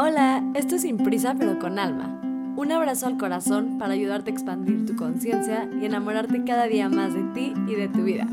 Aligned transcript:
Hola, 0.00 0.44
esto 0.54 0.76
es 0.76 0.82
Sin 0.82 0.96
Prisa 0.96 1.34
pero 1.36 1.58
con 1.58 1.76
Alma. 1.76 2.20
Un 2.56 2.70
abrazo 2.70 3.08
al 3.08 3.18
corazón 3.18 3.78
para 3.78 3.94
ayudarte 3.94 4.30
a 4.30 4.32
expandir 4.32 4.86
tu 4.86 4.94
conciencia 4.94 5.68
y 5.82 5.86
enamorarte 5.86 6.44
cada 6.44 6.68
día 6.68 6.88
más 6.88 7.14
de 7.14 7.24
ti 7.34 7.52
y 7.66 7.74
de 7.74 7.88
tu 7.88 8.04
vida. 8.04 8.28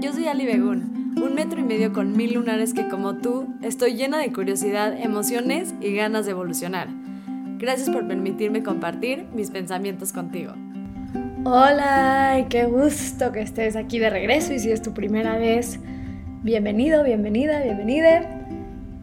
Yo 0.00 0.12
soy 0.12 0.28
Ali 0.28 0.46
Begun, 0.46 1.16
un 1.20 1.34
metro 1.34 1.58
y 1.58 1.64
medio 1.64 1.92
con 1.92 2.16
mil 2.16 2.34
lunares 2.34 2.74
que 2.74 2.86
como 2.86 3.16
tú 3.16 3.48
estoy 3.60 3.94
llena 3.94 4.18
de 4.18 4.32
curiosidad, 4.32 4.96
emociones 4.96 5.74
y 5.80 5.96
ganas 5.96 6.26
de 6.26 6.30
evolucionar. 6.30 6.86
Gracias 7.58 7.90
por 7.90 8.06
permitirme 8.06 8.62
compartir 8.62 9.26
mis 9.34 9.50
pensamientos 9.50 10.12
contigo. 10.12 10.52
Hola, 11.42 12.46
qué 12.48 12.66
gusto 12.66 13.32
que 13.32 13.40
estés 13.40 13.74
aquí 13.74 13.98
de 13.98 14.10
regreso 14.10 14.52
y 14.52 14.60
si 14.60 14.70
es 14.70 14.80
tu 14.80 14.94
primera 14.94 15.38
vez, 15.38 15.80
bienvenido, 16.44 17.02
bienvenida, 17.02 17.64
bienvenida. 17.64 18.43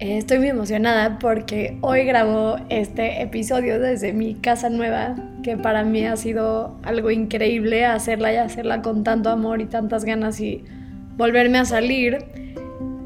Eh, 0.01 0.17
estoy 0.17 0.39
muy 0.39 0.47
emocionada 0.47 1.19
porque 1.19 1.77
hoy 1.81 2.05
grabo 2.05 2.55
este 2.69 3.21
episodio 3.21 3.79
desde 3.79 4.13
mi 4.13 4.33
casa 4.33 4.67
nueva, 4.71 5.13
que 5.43 5.57
para 5.57 5.83
mí 5.83 6.03
ha 6.07 6.17
sido 6.17 6.75
algo 6.81 7.11
increíble 7.11 7.85
hacerla 7.85 8.33
y 8.33 8.37
hacerla 8.37 8.81
con 8.81 9.03
tanto 9.03 9.29
amor 9.29 9.61
y 9.61 9.67
tantas 9.67 10.03
ganas 10.03 10.39
y 10.39 10.65
volverme 11.17 11.59
a 11.59 11.65
salir. 11.65 12.17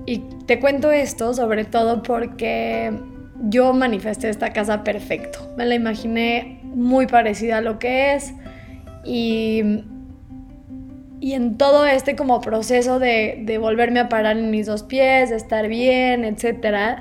Y 0.05 0.19
te 0.45 0.61
cuento 0.61 0.89
esto 0.89 1.33
sobre 1.33 1.65
todo 1.65 2.01
porque 2.01 2.93
yo 3.41 3.73
manifesté 3.73 4.29
esta 4.29 4.53
casa 4.53 4.85
perfecto. 4.85 5.53
Me 5.57 5.65
la 5.65 5.75
imaginé 5.75 6.61
muy 6.63 7.07
parecida 7.07 7.57
a 7.57 7.61
lo 7.61 7.77
que 7.77 8.13
es 8.13 8.33
y 9.03 9.83
y 11.25 11.33
en 11.33 11.57
todo 11.57 11.87
este 11.87 12.15
como 12.15 12.39
proceso 12.39 12.99
de, 12.99 13.57
volverme 13.59 13.99
a 13.99 14.09
parar 14.09 14.37
en 14.37 14.51
mis 14.51 14.67
dos 14.67 14.83
pies, 14.83 15.31
de 15.31 15.37
estar 15.37 15.67
bien, 15.67 16.23
etc., 16.23 16.99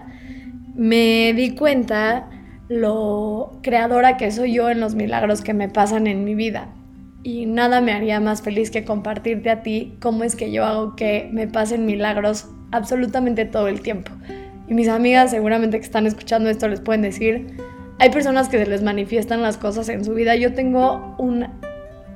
me 0.74 1.34
di 1.34 1.54
cuenta 1.54 2.30
lo 2.70 3.58
creadora 3.62 4.16
que 4.16 4.30
soy 4.30 4.54
yo 4.54 4.70
en 4.70 4.80
los 4.80 4.94
milagros 4.94 5.42
que 5.42 5.52
me 5.52 5.68
pasan 5.68 6.06
en 6.06 6.24
mi 6.24 6.34
vida. 6.34 6.68
Y 7.22 7.44
nada 7.44 7.82
me 7.82 7.92
haría 7.92 8.18
más 8.18 8.40
feliz 8.40 8.70
que 8.70 8.82
compartirte 8.82 9.50
a 9.50 9.62
ti 9.62 9.92
cómo 10.00 10.24
es 10.24 10.36
que 10.36 10.50
yo 10.50 10.64
hago 10.64 10.96
que 10.96 11.28
me 11.30 11.46
pasen 11.46 11.84
milagros 11.84 12.48
absolutamente 12.72 13.44
todo 13.44 13.68
el 13.68 13.82
tiempo. 13.82 14.10
Y 14.66 14.72
mis 14.72 14.88
amigas 14.88 15.32
seguramente 15.32 15.78
que 15.78 15.84
están 15.84 16.06
escuchando 16.06 16.48
esto 16.48 16.66
les 16.66 16.80
pueden 16.80 17.02
decir, 17.02 17.58
hay 17.98 18.08
personas 18.08 18.48
que 18.48 18.56
se 18.56 18.66
les 18.70 18.82
manifiestan 18.82 19.42
las 19.42 19.58
cosas 19.58 19.90
en 19.90 20.02
su 20.02 20.14
vida. 20.14 20.34
Yo 20.34 20.54
tengo 20.54 21.14
un 21.18 21.46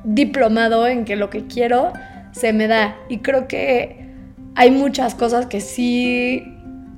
diplomado 0.05 0.87
en 0.87 1.05
que 1.05 1.17
lo 1.17 1.31
que 1.31 1.47
quiero 1.47 1.93
se 2.33 2.53
me 2.53 2.67
da. 2.67 2.97
Y 3.09 3.19
creo 3.19 3.49
que 3.49 4.09
hay 4.55 4.71
muchas 4.71 5.15
cosas 5.15 5.47
que 5.47 5.61
sí 5.61 6.43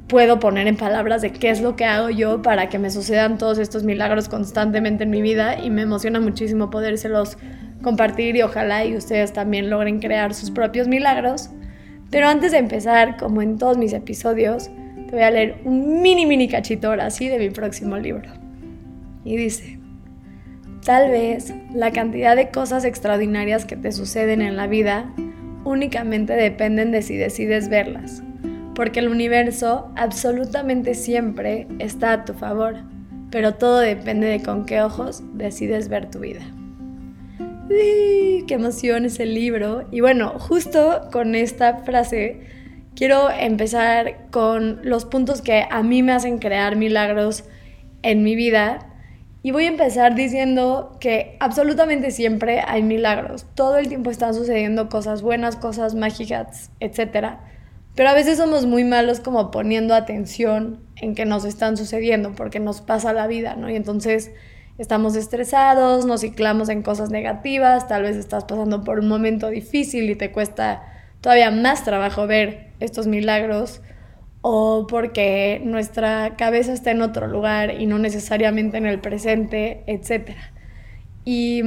puedo 0.09 0.41
poner 0.41 0.67
en 0.67 0.77
palabras 0.77 1.23
de 1.23 1.31
qué 1.31 1.51
es 1.51 1.61
lo 1.61 1.77
que 1.77 1.84
hago 1.84 2.11
yo 2.11 2.43
para 2.43 2.69
que 2.69 2.78
me 2.78 2.91
sucedan 2.91 3.39
todos 3.39 3.59
estos 3.59 3.84
milagros 3.84 4.28
constantemente 4.28 5.05
en 5.05 5.11
mi 5.11 5.23
vida 5.23 5.59
y 5.59 5.71
me 5.71 5.83
emociona 5.83 6.21
muchísimo 6.21 6.69
podérselos 6.69 7.39
compartir 7.83 8.37
y 8.37 8.43
ojalá 8.43 8.84
y 8.84 8.97
ustedes 8.97 9.33
también 9.33 9.71
logren 9.71 10.01
crear 10.01 10.34
sus 10.34 10.51
propios 10.51 10.89
milagros. 10.89 11.51
Pero 12.11 12.28
antes 12.28 12.53
de 12.53 12.59
empezar, 12.59 13.17
como 13.17 13.41
en 13.41 13.56
todos 13.56 13.78
mis 13.78 13.93
episodios, 13.93 14.69
te 15.09 15.12
voy 15.12 15.23
a 15.23 15.31
leer 15.31 15.61
un 15.65 16.03
mini 16.03 16.27
mini 16.27 16.48
cachito 16.48 16.89
ahora 16.89 17.11
sí 17.11 17.28
de 17.28 17.39
mi 17.39 17.51
próximo 17.51 17.97
libro. 17.97 18.31
Y 19.25 19.37
dice, 19.37 19.80
Tal 20.84 21.11
vez 21.11 21.53
la 21.75 21.92
cantidad 21.92 22.36
de 22.36 22.50
cosas 22.50 22.84
extraordinarias 22.84 23.67
que 23.67 23.77
te 23.77 23.92
suceden 23.92 24.41
en 24.41 24.56
la 24.56 24.67
vida 24.67 25.12
únicamente 25.64 26.33
dependen 26.33 26.91
de 26.91 27.03
si 27.03 27.17
decides 27.17 27.69
verlas, 27.69 28.22
porque 28.75 29.00
el 29.00 29.09
universo 29.09 29.92
absolutamente 29.95 30.95
siempre 30.95 31.67
está 31.78 32.12
a 32.14 32.25
tu 32.25 32.33
favor, 32.33 32.77
pero 33.31 33.55
todo 33.55 33.78
depende 33.78 34.27
de 34.27 34.42
con 34.42 34.64
qué 34.64 34.81
ojos 34.81 35.22
decides 35.34 35.89
ver 35.89 36.11
tu 36.11 36.20
vida. 36.20 36.41
¡Qué 37.69 38.55
emoción 38.55 39.04
ese 39.04 39.27
libro! 39.27 39.87
Y 39.91 40.00
bueno, 40.00 40.31
justo 40.38 41.09
con 41.12 41.34
esta 41.34 41.78
frase 41.84 42.41
quiero 42.97 43.31
empezar 43.31 44.28
con 44.31 44.81
los 44.83 45.04
puntos 45.04 45.43
que 45.43 45.66
a 45.71 45.83
mí 45.83 46.03
me 46.03 46.12
hacen 46.12 46.38
crear 46.38 46.75
milagros 46.75 47.44
en 48.03 48.22
mi 48.22 48.34
vida 48.34 48.90
y 49.43 49.53
voy 49.53 49.65
a 49.65 49.69
empezar 49.69 50.15
diciendo 50.15 50.97
que 51.01 51.37
absolutamente 51.41 52.11
siempre 52.11 52.62
hay 52.67 52.83
milagros. 52.83 53.47
Todo 53.55 53.78
el 53.78 53.89
tiempo 53.89 54.11
están 54.11 54.34
sucediendo 54.34 54.89
cosas 54.89 55.23
buenas, 55.23 55.56
cosas 55.56 55.95
mágicas, 55.95 56.71
etc. 56.81 57.39
Pero 57.95 58.11
a 58.11 58.15
veces 58.15 58.37
somos 58.37 58.67
muy 58.67 58.84
malos 58.84 59.21
como 59.21 59.51
poniendo 59.51 59.95
atención 59.95 60.81
en 60.97 61.15
que 61.15 61.25
nos 61.25 61.47
están 61.47 61.78
sucediendo 61.78 62.34
porque 62.34 62.61
nos 62.61 62.83
pasa 62.83 63.15
la 63.15 63.27
vida, 63.27 63.56
¿no? 63.56 63.71
Y 63.71 63.77
entonces 63.77 64.31
estamos 64.77 65.17
estresados, 65.17 66.05
nos 66.05 66.21
ciclamos 66.21 66.69
en 66.69 66.83
cosas 66.83 67.11
negativas, 67.11 67.89
tal 67.89 68.03
vez 68.03 68.17
estás 68.17 68.45
pasando 68.45 68.84
por 68.84 68.99
un 68.99 69.09
momento 69.09 69.49
difícil 69.49 70.11
y 70.11 70.17
te 70.17 70.33
cuesta 70.33 70.83
todavía 71.22 71.51
más 71.51 71.84
trabajo 71.84 72.27
ver 72.27 72.72
estos 72.81 73.07
milagros 73.07 73.81
o 74.43 74.87
porque 74.87 75.61
nuestra 75.65 76.37
cabeza 76.37 76.73
está 76.73 76.91
en 76.91 77.03
otro 77.03 77.27
lugar 77.27 77.81
y 77.81 77.87
no 77.87 77.99
necesariamente 77.99 78.78
en 78.78 78.87
el 78.87 79.01
presente, 79.01 79.83
etc. 79.87 80.31
Y 81.25 81.62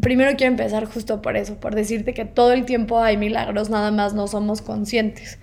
primero 0.00 0.36
quiero 0.36 0.52
empezar 0.52 0.84
justo 0.84 1.22
por 1.22 1.36
eso, 1.36 1.58
por 1.58 1.74
decirte 1.74 2.12
que 2.12 2.24
todo 2.24 2.52
el 2.52 2.64
tiempo 2.64 3.00
hay 3.00 3.16
milagros, 3.16 3.70
nada 3.70 3.90
más 3.90 4.14
no 4.14 4.26
somos 4.26 4.60
conscientes. 4.60 5.38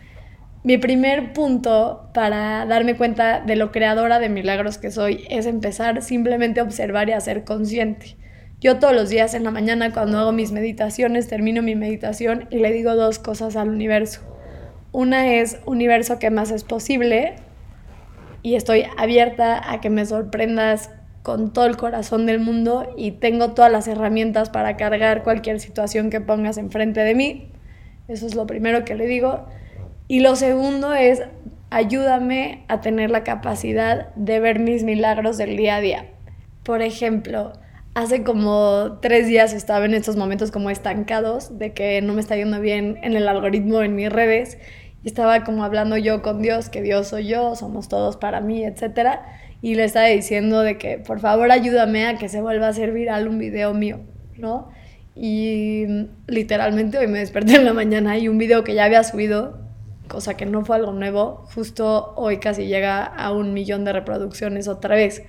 Mi 0.61 0.77
primer 0.77 1.31
punto 1.31 2.09
para 2.13 2.65
darme 2.65 2.97
cuenta 2.97 3.39
de 3.39 3.55
lo 3.55 3.71
creadora 3.71 4.19
de 4.19 4.27
milagros 4.27 4.77
que 4.77 4.91
soy 4.91 5.25
es 5.29 5.45
empezar 5.45 6.01
simplemente 6.01 6.59
a 6.59 6.63
observar 6.63 7.07
y 7.09 7.13
a 7.13 7.21
ser 7.21 7.45
consciente. 7.45 8.17
Yo 8.59 8.77
todos 8.77 8.93
los 8.93 9.09
días 9.09 9.33
en 9.33 9.45
la 9.45 9.51
mañana 9.51 9.93
cuando 9.93 10.19
hago 10.19 10.33
mis 10.33 10.51
meditaciones 10.51 11.29
termino 11.29 11.61
mi 11.61 11.75
meditación 11.75 12.47
y 12.51 12.59
le 12.59 12.73
digo 12.73 12.93
dos 12.95 13.17
cosas 13.17 13.55
al 13.55 13.69
universo. 13.69 14.21
Una 14.91 15.35
es 15.35 15.59
universo 15.65 16.17
que 16.17 16.31
más 16.31 16.49
es 16.49 16.63
posible 16.63 17.35
y 18.41 18.55
estoy 18.55 18.85
abierta 18.97 19.71
a 19.71 19.81
que 19.81 19.89
me 19.89 20.05
sorprendas 20.05 20.89
con 21.21 21.53
todo 21.53 21.65
el 21.65 21.77
corazón 21.77 22.25
del 22.25 22.39
mundo 22.39 22.91
y 22.97 23.11
tengo 23.11 23.51
todas 23.51 23.71
las 23.71 23.87
herramientas 23.87 24.49
para 24.49 24.77
cargar 24.77 25.23
cualquier 25.23 25.59
situación 25.59 26.09
que 26.09 26.21
pongas 26.21 26.57
enfrente 26.57 27.01
de 27.01 27.13
mí. 27.13 27.51
Eso 28.07 28.25
es 28.25 28.33
lo 28.33 28.47
primero 28.47 28.83
que 28.83 28.95
le 28.95 29.05
digo. 29.05 29.45
Y 30.07 30.21
lo 30.21 30.35
segundo 30.35 30.95
es, 30.95 31.21
ayúdame 31.69 32.63
a 32.67 32.81
tener 32.81 33.11
la 33.11 33.23
capacidad 33.23 34.13
de 34.15 34.39
ver 34.39 34.59
mis 34.59 34.83
milagros 34.83 35.37
del 35.37 35.55
día 35.55 35.75
a 35.75 35.81
día. 35.81 36.05
Por 36.63 36.81
ejemplo, 36.81 37.53
hace 37.93 38.23
como 38.23 38.97
tres 39.01 39.27
días 39.27 39.53
estaba 39.53 39.85
en 39.85 39.93
estos 39.93 40.15
momentos 40.15 40.49
como 40.51 40.69
estancados 40.69 41.59
de 41.59 41.73
que 41.73 42.01
no 42.01 42.13
me 42.13 42.21
está 42.21 42.35
yendo 42.35 42.59
bien 42.59 42.97
en 43.03 43.15
el 43.15 43.27
algoritmo 43.27 43.81
en 43.81 43.95
mis 43.95 44.11
redes 44.11 44.57
estaba 45.03 45.43
como 45.43 45.63
hablando 45.63 45.97
yo 45.97 46.21
con 46.21 46.41
Dios, 46.41 46.69
que 46.69 46.81
Dios 46.81 47.07
soy 47.07 47.27
yo, 47.27 47.55
somos 47.55 47.89
todos 47.89 48.17
para 48.17 48.41
mí, 48.41 48.63
etc. 48.63 49.19
Y 49.61 49.75
le 49.75 49.85
estaba 49.85 50.07
diciendo 50.07 50.61
de 50.61 50.77
que 50.77 50.97
por 50.97 51.19
favor 51.19 51.51
ayúdame 51.51 52.07
a 52.07 52.17
que 52.17 52.29
se 52.29 52.41
vuelva 52.41 52.67
a 52.67 52.69
hacer 52.69 52.91
viral 52.91 53.27
un 53.27 53.39
video 53.39 53.73
mío, 53.73 54.01
¿no? 54.37 54.69
Y 55.15 55.85
literalmente 56.27 56.97
hoy 56.97 57.07
me 57.07 57.19
desperté 57.19 57.55
en 57.55 57.65
la 57.65 57.73
mañana 57.73 58.17
y 58.17 58.27
un 58.27 58.37
video 58.37 58.63
que 58.63 58.73
ya 58.73 58.85
había 58.85 59.03
subido, 59.03 59.59
cosa 60.07 60.37
que 60.37 60.45
no 60.45 60.63
fue 60.63 60.77
algo 60.77 60.93
nuevo, 60.93 61.45
justo 61.53 62.13
hoy 62.15 62.37
casi 62.37 62.67
llega 62.67 63.03
a 63.03 63.31
un 63.31 63.53
millón 63.53 63.85
de 63.85 63.93
reproducciones 63.93 64.67
otra 64.67 64.95
vez 64.95 65.23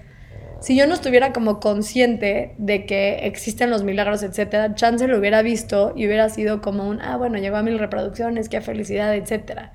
si 0.60 0.76
yo 0.76 0.87
no 0.87 0.94
estuviera 0.94 1.32
como 1.32 1.59
consciente 1.59 2.54
de 2.59 2.84
que 2.84 3.26
existen 3.26 3.71
los 3.71 3.82
milagros, 3.82 4.22
etcétera, 4.22 4.75
chance 4.75 5.09
lo 5.09 5.19
hubiera 5.19 5.43
visto 5.43 5.93
y 5.97 6.06
hubiera 6.06 6.28
sido 6.28 6.60
como 6.60 6.88
un, 6.88 7.00
ah, 7.00 7.16
bueno, 7.16 7.38
llegó 7.38 7.56
a 7.56 7.62
mil 7.62 7.78
reproducciones, 7.78 8.48
qué 8.48 8.60
felicidad, 8.60 9.15
etcétera. 9.15 9.72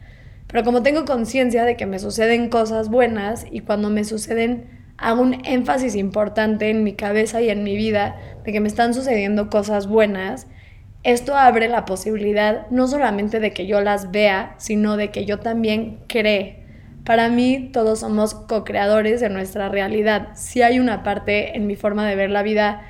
Pero 0.48 0.64
como 0.64 0.84
tengo 0.84 1.06
conciencia 1.06 1.66
de 1.66 1.76
que 1.76 1.88
me 1.88 2.00
suceden 2.00 2.50
cosas 2.50 2.90
buenas 2.90 3.46
y 3.50 3.62
cuando 3.62 3.90
me 3.90 4.04
suceden 4.04 4.86
hago 4.98 5.22
un 5.22 5.46
énfasis 5.46 5.96
importante 5.96 6.70
en 6.70 6.84
mi 6.84 6.94
cabeza 6.94 7.42
y 7.42 7.50
en 7.50 7.64
mi 7.64 7.76
vida 7.76 8.16
de 8.46 8.52
que 8.52 8.62
me 8.62 8.68
están 8.68 8.94
sucediendo 8.94 9.50
cosas 9.50 9.88
buenas, 9.88 10.48
esto 11.04 11.36
abre 11.36 11.68
la 11.68 11.86
posibilidad 11.86 12.68
no 12.70 12.88
solamente 12.88 13.40
de 13.40 13.52
que 13.52 13.68
yo 13.68 13.82
las 13.82 14.12
vea, 14.12 14.56
sino 14.58 14.98
de 14.98 15.12
que 15.12 15.26
yo 15.26 15.40
también 15.40 16.00
cree 16.08 16.65
para 17.06 17.30
mí 17.30 17.70
todos 17.72 18.00
somos 18.00 18.34
co-creadores 18.34 19.22
de 19.22 19.30
nuestra 19.30 19.70
realidad. 19.70 20.30
Si 20.36 20.64
hay 20.64 20.80
una 20.80 21.04
parte 21.04 21.56
en 21.56 21.68
mi 21.68 21.76
forma 21.76 22.06
de 22.08 22.16
ver 22.16 22.32
la 22.32 22.44
vida 22.44 22.82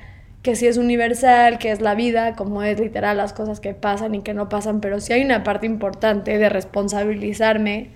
que 0.42 0.56
sí 0.56 0.68
es 0.68 0.78
universal, 0.78 1.58
que 1.58 1.72
es 1.72 1.82
la 1.82 1.96
vida, 1.96 2.36
como 2.36 2.64
es 2.64 2.80
literal 2.80 3.18
las 3.18 3.34
cosas 3.34 3.60
que 3.60 3.74
pasan 3.74 4.16
y 4.16 4.22
que 4.22 4.34
no 4.34 4.48
pasan, 4.48 4.80
pero 4.80 5.00
sí 5.00 5.12
hay 5.12 5.24
una 5.24 5.44
parte 5.44 5.66
importante 5.66 6.38
de 6.38 6.50
responsabilizarme 6.50 7.90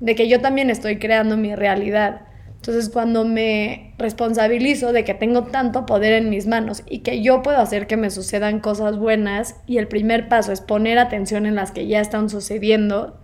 de 0.00 0.14
que 0.14 0.28
yo 0.28 0.40
también 0.40 0.70
estoy 0.70 0.98
creando 0.98 1.36
mi 1.36 1.54
realidad. 1.54 2.22
Entonces 2.56 2.90
cuando 2.90 3.24
me 3.24 3.94
responsabilizo 3.96 4.92
de 4.92 5.04
que 5.04 5.14
tengo 5.14 5.44
tanto 5.44 5.86
poder 5.86 6.14
en 6.14 6.30
mis 6.30 6.46
manos 6.46 6.82
y 6.88 7.00
que 7.00 7.22
yo 7.22 7.42
puedo 7.42 7.58
hacer 7.58 7.86
que 7.86 7.96
me 7.96 8.10
sucedan 8.10 8.60
cosas 8.60 8.98
buenas 8.98 9.56
y 9.66 9.78
el 9.78 9.86
primer 9.86 10.28
paso 10.28 10.52
es 10.52 10.60
poner 10.60 10.98
atención 10.98 11.46
en 11.46 11.54
las 11.54 11.70
que 11.70 11.86
ya 11.86 12.00
están 12.00 12.28
sucediendo, 12.28 13.20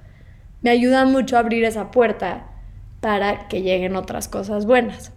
me 0.63 0.71
ayuda 0.71 1.05
mucho 1.05 1.37
a 1.37 1.41
abrir 1.41 1.65
esa 1.65 1.91
puerta 1.91 2.47
para 3.01 3.49
que 3.49 3.63
lleguen 3.63 3.97
otras 3.97 4.29
cosas 4.29 4.67
buenas. 4.67 5.13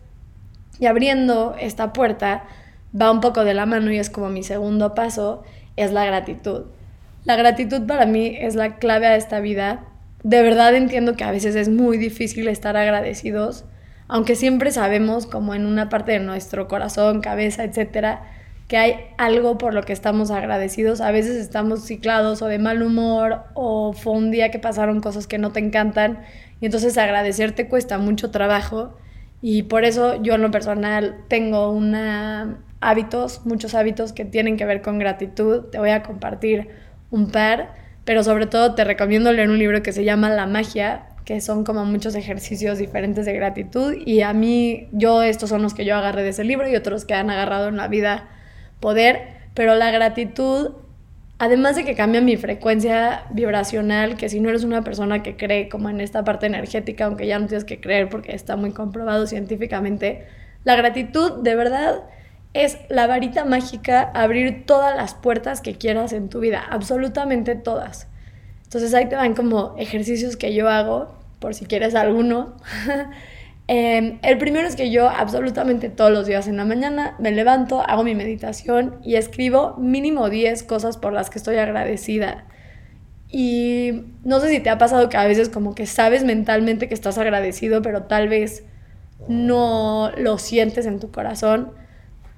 Y 0.80 0.86
abriendo 0.86 1.56
esta 1.60 1.94
puerta 1.94 2.44
va 3.00 3.12
un 3.12 3.22
poco 3.22 3.44
de 3.44 3.54
la 3.54 3.66
mano 3.66 3.92
y 3.92 3.98
es 3.98 4.10
como 4.10 4.30
mi 4.30 4.44
segundo 4.44 4.96
paso, 4.96 5.44
es 5.76 5.92
la 5.92 6.06
gratitud. 6.06 6.66
La 7.26 7.36
gratitud 7.36 7.86
para 7.86 8.06
mí 8.06 8.36
es 8.40 8.56
la 8.56 8.78
clave 8.78 9.08
a 9.08 9.16
esta 9.16 9.40
vida. 9.40 9.86
De 10.24 10.42
verdad 10.42 10.74
entiendo 10.76 11.16
que 11.16 11.24
a 11.24 11.32
veces 11.32 11.56
es 11.56 11.70
muy 11.70 11.98
difícil 11.98 12.48
estar 12.48 12.78
agradecidos, 12.78 13.66
aunque 14.08 14.36
siempre 14.36 14.72
sabemos 14.72 15.26
como 15.26 15.54
en 15.54 15.66
una 15.66 15.90
parte 15.90 16.14
de 16.14 16.20
nuestro 16.20 16.68
corazón, 16.68 17.22
cabeza, 17.22 17.64
etcétera, 17.64 18.24
que 18.70 18.78
hay 18.78 18.96
algo 19.18 19.58
por 19.58 19.74
lo 19.74 19.82
que 19.82 19.94
estamos 19.94 20.30
agradecidos. 20.30 21.02
A 21.02 21.10
veces 21.10 21.38
estamos 21.38 21.86
ciclados 21.86 22.44
o 22.44 22.46
de 22.46 22.60
mal 22.60 22.84
humor 22.84 23.42
o 23.56 23.94
fue 23.94 24.14
un 24.14 24.30
día 24.30 24.52
que 24.52 24.60
pasaron 24.60 25.02
cosas 25.02 25.26
que 25.26 25.40
no 25.40 25.52
te 25.52 25.60
encantan 25.60 26.20
y 26.62 26.68
entonces 26.68 26.98
agradecerte 27.00 27.68
cuesta 27.68 27.98
mucho 27.98 28.30
trabajo 28.30 28.96
y 29.42 29.64
por 29.64 29.86
eso 29.86 30.22
yo 30.22 30.36
en 30.36 30.44
lo 30.44 30.52
personal 30.52 31.18
tengo 31.28 31.72
una 31.72 32.60
hábitos, 32.80 33.44
muchos 33.44 33.74
hábitos 33.74 34.14
que 34.14 34.24
tienen 34.24 34.56
que 34.56 34.66
ver 34.66 34.84
con 34.84 35.00
gratitud. 35.00 35.64
Te 35.72 35.80
voy 35.80 35.90
a 35.90 36.04
compartir 36.04 36.70
un 37.10 37.32
par, 37.32 37.74
pero 38.06 38.24
sobre 38.24 38.46
todo 38.46 38.76
te 38.76 38.84
recomiendo 38.84 39.34
leer 39.34 39.50
un 39.50 39.58
libro 39.58 39.82
que 39.82 39.94
se 39.94 40.04
llama 40.04 40.30
La 40.30 40.46
magia, 40.46 41.08
que 41.26 41.42
son 41.42 41.64
como 41.64 41.86
muchos 41.86 42.14
ejercicios 42.14 42.78
diferentes 42.78 43.26
de 43.26 43.34
gratitud 43.34 43.96
y 44.06 44.22
a 44.22 44.32
mí 44.34 44.90
yo 44.92 45.24
estos 45.24 45.50
son 45.50 45.64
los 45.64 45.74
que 45.74 45.86
yo 45.86 45.96
agarré 45.96 46.22
de 46.22 46.30
ese 46.30 46.44
libro 46.44 46.70
y 46.70 46.76
otros 46.76 47.06
que 47.06 47.16
han 47.16 47.32
agarrado 47.32 47.68
en 47.70 47.78
la 47.78 47.88
vida 47.88 48.30
poder, 48.80 49.40
pero 49.54 49.76
la 49.76 49.92
gratitud, 49.92 50.72
además 51.38 51.76
de 51.76 51.86
que 51.86 51.96
cambia 51.96 52.22
mi 52.22 52.38
frecuencia 52.38 53.26
vibracional, 53.32 54.18
que 54.18 54.30
si 54.30 54.40
no 54.40 54.50
eres 54.50 54.64
una 54.64 54.84
persona 54.84 55.24
que 55.24 55.36
cree 55.36 55.70
como 55.70 55.90
en 55.90 56.02
esta 56.02 56.24
parte 56.24 56.46
energética, 56.46 57.06
aunque 57.06 57.28
ya 57.28 57.40
no 57.40 57.48
tienes 57.48 57.66
que 57.66 57.80
creer 57.80 58.10
porque 58.10 58.36
está 58.36 58.56
muy 58.56 58.72
comprobado 58.72 59.28
científicamente, 59.28 60.28
la 60.64 60.76
gratitud 60.76 61.42
de 61.42 61.56
verdad 61.56 62.04
es 62.54 62.78
la 62.90 63.08
varita 63.08 63.46
mágica, 63.46 64.02
abrir 64.02 64.66
todas 64.66 64.96
las 64.96 65.14
puertas 65.14 65.62
que 65.62 65.76
quieras 65.76 66.14
en 66.14 66.30
tu 66.30 66.40
vida, 66.40 66.64
absolutamente 66.70 67.56
todas. 67.56 68.08
Entonces 68.64 68.94
ahí 68.94 69.08
te 69.08 69.16
van 69.16 69.34
como 69.34 69.76
ejercicios 69.78 70.36
que 70.38 70.54
yo 70.54 70.70
hago, 70.70 71.16
por 71.40 71.56
si 71.56 71.66
quieres 71.66 71.96
alguno. 71.96 72.56
Em, 73.72 74.18
el 74.24 74.40
primero 74.40 74.68
es 74.68 74.76
que 74.76 74.90
yo 74.90 75.08
absolutamente 75.08 75.90
todos 75.90 76.12
los 76.12 76.26
días 76.26 76.48
en 76.48 76.58
la 76.58 76.66
mañana 76.66 77.16
me 77.20 77.30
levanto, 77.30 77.82
hago 77.82 78.04
mi 78.04 78.16
meditación 78.16 78.96
y 79.04 79.14
escribo 79.14 79.76
mínimo 79.78 80.28
10 80.28 80.64
cosas 80.64 80.98
por 80.98 81.14
las 81.14 81.30
que 81.30 81.38
estoy 81.38 81.58
agradecida. 81.58 82.48
Y 83.28 84.06
no 84.24 84.40
sé 84.40 84.50
si 84.50 84.60
te 84.60 84.72
ha 84.72 84.80
pasado 84.80 85.08
que 85.10 85.18
a 85.18 85.28
veces 85.28 85.50
como 85.50 85.76
que 85.76 85.86
sabes 85.86 86.24
mentalmente 86.24 86.88
que 86.88 86.96
estás 86.96 87.20
agradecido, 87.20 87.84
pero 87.84 88.06
tal 88.06 88.28
vez 88.28 88.64
no 89.28 90.10
lo 90.18 90.40
sientes 90.40 90.88
en 90.88 91.00
tu 91.00 91.12
corazón. 91.12 91.72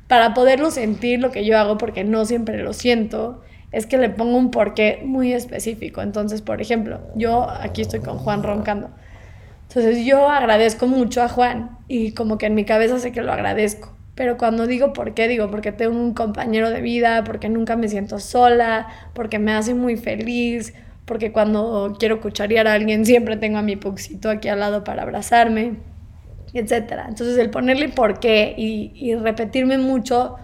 Para 0.10 0.34
poderlo 0.34 0.70
sentir, 0.70 1.22
lo 1.22 1.32
que 1.32 1.46
yo 1.46 1.58
hago, 1.58 1.78
porque 1.78 2.04
no 2.04 2.26
siempre 2.26 2.62
lo 2.62 2.74
siento, 2.74 3.42
es 3.72 3.86
que 3.86 3.98
le 3.98 4.10
pongo 4.10 4.38
un 4.38 4.52
porqué 4.52 5.02
muy 5.06 5.32
específico. 5.32 6.02
Entonces, 6.02 6.42
por 6.42 6.62
ejemplo, 6.62 7.00
yo 7.16 7.50
aquí 7.50 7.84
estoy 7.84 8.02
con 8.02 8.18
Juan 8.18 8.44
roncando. 8.44 8.90
Entonces 9.74 10.06
yo 10.06 10.28
agradezco 10.28 10.86
mucho 10.86 11.22
a 11.24 11.30
Juan 11.30 11.78
y 11.88 12.12
como 12.12 12.38
que 12.38 12.46
en 12.46 12.56
mi 12.56 12.66
cabeza 12.66 13.00
sé 13.00 13.14
que 13.14 13.22
lo 13.22 13.32
agradezco. 13.32 13.96
Pero 14.16 14.36
cuando 14.36 14.68
digo 14.68 14.92
por 14.92 15.14
qué, 15.14 15.30
digo 15.30 15.50
porque 15.50 15.72
tengo 15.72 15.98
un 15.98 16.14
compañero 16.14 16.70
de 16.70 16.82
vida, 16.82 17.24
porque 17.24 17.48
nunca 17.48 17.78
me 17.78 17.88
siento 17.88 18.20
sola, 18.20 18.90
porque 19.14 19.40
me 19.40 19.54
hace 19.54 19.74
muy 19.74 19.96
feliz, 19.96 20.74
porque 21.06 21.32
cuando 21.32 21.96
quiero 21.98 22.20
cucharear 22.20 22.68
a 22.68 22.74
alguien 22.74 23.06
siempre 23.06 23.38
tengo 23.38 23.60
a 23.60 23.62
mi 23.62 23.78
puxito 23.78 24.30
aquí 24.30 24.50
al 24.50 24.60
lado 24.60 24.84
para 24.84 25.04
abrazarme, 25.04 25.76
etc. 26.54 27.06
Entonces 27.08 27.38
el 27.38 27.50
ponerle 27.50 27.88
por 27.88 28.20
qué 28.20 28.54
y, 28.58 28.92
y 28.94 29.16
repetirme 29.16 29.78
mucho 29.78 30.36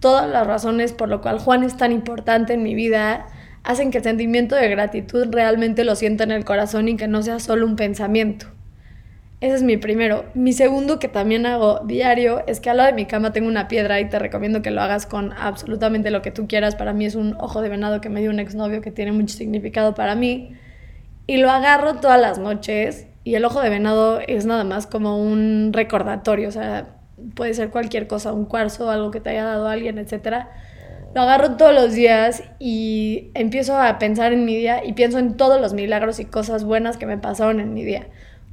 todas 0.00 0.26
las 0.26 0.46
razones 0.46 0.94
por 0.94 1.10
lo 1.10 1.20
cual 1.20 1.38
Juan 1.38 1.64
es 1.64 1.76
tan 1.76 1.92
importante 1.92 2.54
en 2.54 2.62
mi 2.62 2.74
vida 2.74 3.26
hacen 3.62 3.90
que 3.90 3.98
el 3.98 4.04
sentimiento 4.04 4.56
de 4.56 4.70
gratitud 4.70 5.26
realmente 5.30 5.84
lo 5.84 5.96
sienta 5.96 6.24
en 6.24 6.30
el 6.30 6.46
corazón 6.46 6.88
y 6.88 6.96
que 6.96 7.08
no 7.08 7.22
sea 7.22 7.40
solo 7.40 7.66
un 7.66 7.76
pensamiento. 7.76 8.46
Ese 9.40 9.54
es 9.54 9.62
mi 9.62 9.78
primero. 9.78 10.26
Mi 10.34 10.52
segundo, 10.52 10.98
que 10.98 11.08
también 11.08 11.46
hago 11.46 11.80
diario, 11.86 12.44
es 12.46 12.60
que 12.60 12.68
al 12.68 12.76
lado 12.76 12.88
de 12.88 12.94
mi 12.94 13.06
cama 13.06 13.32
tengo 13.32 13.48
una 13.48 13.68
piedra 13.68 13.98
y 13.98 14.06
te 14.06 14.18
recomiendo 14.18 14.60
que 14.60 14.70
lo 14.70 14.82
hagas 14.82 15.06
con 15.06 15.32
absolutamente 15.32 16.10
lo 16.10 16.20
que 16.20 16.30
tú 16.30 16.46
quieras. 16.46 16.76
Para 16.76 16.92
mí 16.92 17.06
es 17.06 17.14
un 17.14 17.34
ojo 17.40 17.62
de 17.62 17.70
venado 17.70 18.02
que 18.02 18.10
me 18.10 18.20
dio 18.20 18.28
un 18.28 18.38
exnovio 18.38 18.82
que 18.82 18.90
tiene 18.90 19.12
mucho 19.12 19.34
significado 19.34 19.94
para 19.94 20.14
mí. 20.14 20.56
Y 21.26 21.38
lo 21.38 21.50
agarro 21.50 21.94
todas 21.96 22.20
las 22.20 22.38
noches. 22.38 23.06
Y 23.24 23.34
el 23.34 23.46
ojo 23.46 23.62
de 23.62 23.70
venado 23.70 24.20
es 24.20 24.44
nada 24.44 24.64
más 24.64 24.86
como 24.86 25.16
un 25.16 25.70
recordatorio. 25.72 26.48
O 26.48 26.52
sea, 26.52 26.96
puede 27.34 27.54
ser 27.54 27.70
cualquier 27.70 28.06
cosa, 28.08 28.34
un 28.34 28.44
cuarzo, 28.44 28.90
algo 28.90 29.10
que 29.10 29.20
te 29.20 29.30
haya 29.30 29.44
dado 29.44 29.68
alguien, 29.68 29.96
etc. 29.96 30.48
Lo 31.14 31.22
agarro 31.22 31.56
todos 31.56 31.74
los 31.74 31.94
días 31.94 32.42
y 32.58 33.30
empiezo 33.32 33.78
a 33.78 33.98
pensar 33.98 34.34
en 34.34 34.44
mi 34.44 34.54
día 34.54 34.84
y 34.84 34.92
pienso 34.92 35.18
en 35.18 35.38
todos 35.38 35.62
los 35.62 35.72
milagros 35.72 36.20
y 36.20 36.26
cosas 36.26 36.62
buenas 36.62 36.98
que 36.98 37.06
me 37.06 37.16
pasaron 37.16 37.58
en 37.58 37.72
mi 37.72 37.84
día 37.84 38.06